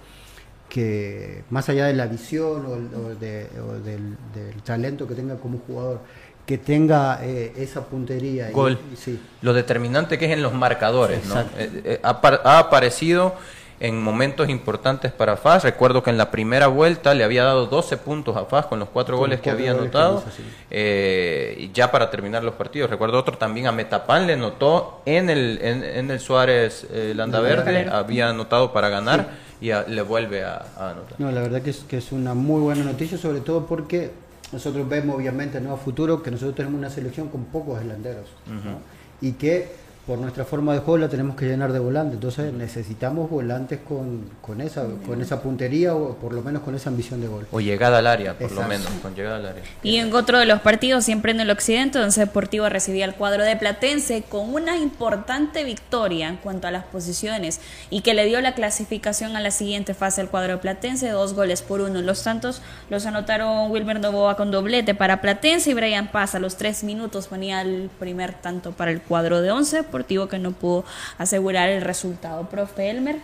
[0.67, 5.13] que más allá de la visión o, el- o de- o del, del talento que
[5.13, 5.99] tenga como jugador,
[6.47, 8.49] que tenga eh, esa puntería.
[8.49, 8.79] y- Gol.
[8.91, 9.19] y sí.
[9.43, 11.39] Lo determinante que es en los marcadores, ¿no?
[11.55, 13.35] Eh, eh, ha aparecido
[13.81, 15.63] en momentos importantes para FAS.
[15.63, 18.89] Recuerdo que en la primera vuelta le había dado 12 puntos a FAS con los
[18.89, 20.19] cuatro Con goles los que cuatro había goles que anotado.
[20.27, 20.43] hizo, sí.
[20.69, 22.89] eh, y ya para terminar los partidos.
[22.89, 27.57] Recuerdo otro también a Metapán le notó en el, en, en el Suárez eh, Landaverde,
[27.73, 27.89] Landaverde.
[27.91, 29.29] había anotado para ganar
[29.59, 31.15] y a- le vuelve a, a anotar.
[31.19, 34.11] No, la verdad que es, que es una muy buena noticia, sobre todo porque
[34.51, 35.73] nosotros vemos obviamente ¿no?
[35.73, 38.79] a futuro que nosotros tenemos una selección con pocos delanteros ¿no?
[39.21, 39.71] y que
[40.07, 44.29] por nuestra forma de juego la tenemos que llenar de volantes, entonces necesitamos volantes con,
[44.41, 47.47] con, esa, con esa puntería o por lo menos con esa ambición de gol.
[47.51, 49.63] O llegada al área, por lo menos, con llegada al área.
[49.83, 53.43] Y en otro de los partidos, siempre en el occidente, donde Deportivo recibía el cuadro
[53.43, 58.39] de Platense con una importante victoria en cuanto a las posiciones y que le dio
[58.41, 62.01] la clasificación a la siguiente fase al cuadro de Platense, dos goles por uno.
[62.01, 66.57] Los tantos los anotaron Wilmer Novoa con doblete para Platense y Brian Paz a los
[66.57, 70.83] tres minutos ponía el primer tanto para el cuadro de once, Deportivo que no pudo
[71.17, 72.49] asegurar el resultado.
[72.49, 73.19] Profe Elmer,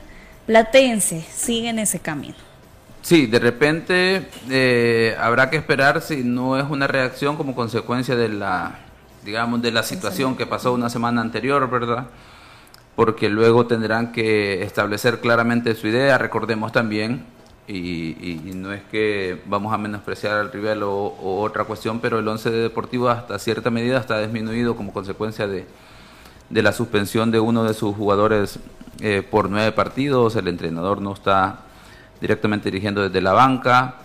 [0.45, 2.35] Platense sigue en ese camino.
[3.01, 8.29] Sí, de repente eh, habrá que esperar si no es una reacción como consecuencia de
[8.29, 8.79] la,
[9.25, 12.07] digamos, de la situación que pasó una semana anterior, ¿verdad?
[12.97, 16.17] porque luego tendrán que establecer claramente su idea.
[16.17, 17.25] Recordemos también,
[17.67, 22.17] y, y no es que vamos a menospreciar al rival o, o, otra cuestión, pero
[22.17, 25.67] el 11 de Deportivo hasta cierta medida está disminuido como consecuencia de,
[26.49, 28.59] de la suspensión de uno de sus jugadores
[29.01, 30.35] eh, por nueve partidos.
[30.35, 31.59] El entrenador no está
[32.21, 33.95] directamente dirigiendo desde la banca.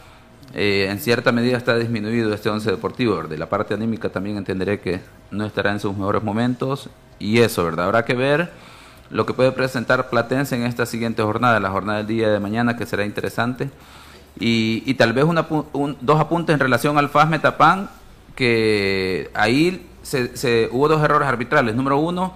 [0.54, 3.22] Eh, en cierta medida está disminuido este 11 deportivo.
[3.22, 6.90] De la parte anímica también entenderé que no estará en sus mejores momentos.
[7.18, 7.86] Y eso, ¿verdad?
[7.86, 8.50] Habrá que ver
[9.10, 12.76] lo que puede presentar Platense en esta siguiente jornada, la jornada del día de mañana,
[12.76, 13.70] que será interesante.
[14.38, 17.90] Y, y tal vez una, un, dos apuntes en relación al FAS Metapán,
[18.34, 21.74] que ahí se, se, hubo dos errores arbitrales.
[21.74, 22.34] Número uno,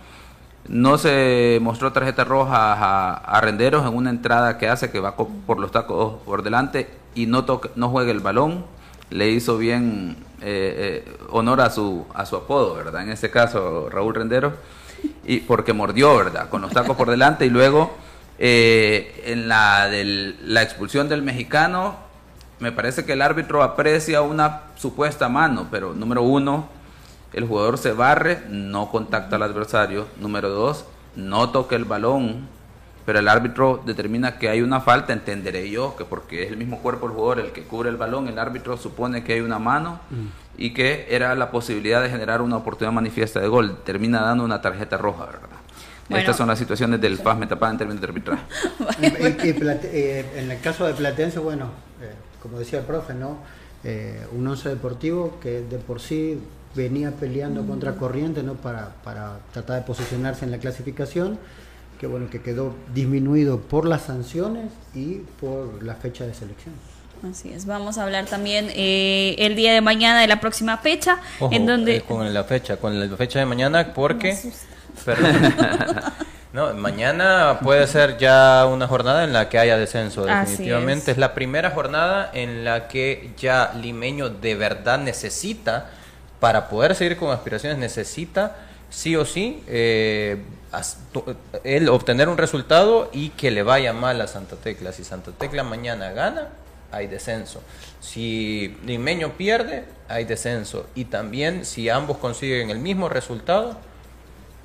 [0.69, 5.59] no se mostró tarjeta roja a, Renderos en una entrada que hace que va por
[5.59, 8.65] los tacos por delante y no, toque, no juegue el balón.
[9.11, 13.03] Le hizo bien eh, eh, honor a su, a su apodo, ¿verdad?
[13.03, 14.55] En este caso, Raúl Renderos
[15.25, 16.49] y porque mordió, ¿verdad?
[16.49, 17.93] Con los tacos por delante y luego
[18.39, 21.97] eh, en la de la expulsión del mexicano,
[22.59, 26.69] me parece que el árbitro aprecia una supuesta mano, pero número uno,
[27.33, 30.07] el jugador se barre, no contacta al adversario.
[30.21, 30.85] Número dos,
[31.17, 32.49] no toca el balón,
[33.05, 36.81] pero el árbitro determina que hay una falta, entenderé yo, que porque es el mismo
[36.81, 40.01] cuerpo del jugador el que cubre el balón, el árbitro supone que hay una mano
[40.11, 40.27] mm.
[40.59, 43.79] y que era la posibilidad de generar una oportunidad manifiesta de gol.
[43.85, 45.49] Termina dando una tarjeta roja, ¿verdad?
[46.09, 48.43] Bueno, Estas son las situaciones del FAS Metapán en términos de arbitraje.
[49.93, 51.71] eh, en el caso de Platense, bueno,
[52.01, 53.39] eh, como decía el profe, ¿no?
[53.83, 56.41] Eh, un once deportivo que de por sí
[56.77, 57.67] venía peleando mm.
[57.67, 58.55] contra corriente ¿no?
[58.55, 61.39] para, para tratar de posicionarse en la clasificación
[61.99, 66.75] que bueno que quedó disminuido por las sanciones y por la fecha de selección.
[67.29, 71.19] Así es, vamos a hablar también eh, el día de mañana de la próxima fecha,
[71.41, 71.97] Ojo, en donde...
[71.97, 74.37] Eh, con la fecha, con la fecha de mañana, porque...
[76.53, 81.13] no, mañana puede ser ya una jornada en la que haya descenso, definitivamente.
[81.13, 81.17] Es.
[81.17, 85.91] es la primera jornada en la que ya Limeño de verdad necesita,
[86.41, 88.57] para poder seguir con aspiraciones, necesita
[88.91, 90.43] sí o sí eh,
[91.65, 94.93] él obtener un resultado y que le vaya mal a Santa Tecla.
[94.93, 96.49] Si Santa Tecla mañana gana,
[96.93, 97.63] hay descenso.
[98.01, 100.87] Si Limeño pierde, hay descenso.
[100.95, 103.77] Y también si ambos consiguen el mismo resultado,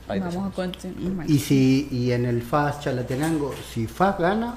[0.08, 1.24] hay Vamos descenso.
[1.28, 4.56] y si y en el FAS Chalatenango, si FAS gana,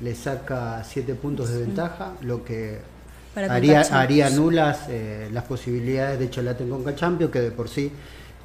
[0.00, 2.80] le saca siete puntos de ventaja, lo que
[3.36, 7.90] haría, haría nulas eh, las posibilidades de Chalatenango con Cachampio, que de por sí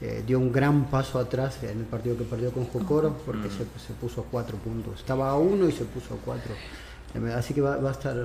[0.01, 3.51] eh, dio un gran paso atrás en el partido que perdió con Jocoro porque mm.
[3.51, 4.99] se, se, puso a cuatro puntos.
[4.99, 6.53] Estaba a uno y se puso a cuatro.
[7.35, 8.15] Así que va, va, a estar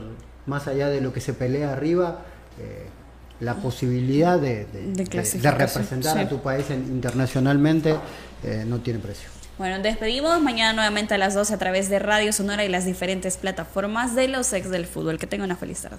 [0.46, 2.20] más allá de lo que se pelea arriba,
[2.60, 2.86] eh,
[3.40, 6.18] la posibilidad de, de, de, de representar sí.
[6.20, 7.96] a tu país en, internacionalmente
[8.44, 9.28] eh, no tiene precio.
[9.58, 13.36] Bueno, despedimos mañana nuevamente a las 12 a través de Radio Sonora y las diferentes
[13.36, 15.18] plataformas de los ex del fútbol.
[15.18, 15.98] Que tengan una feliz tarde.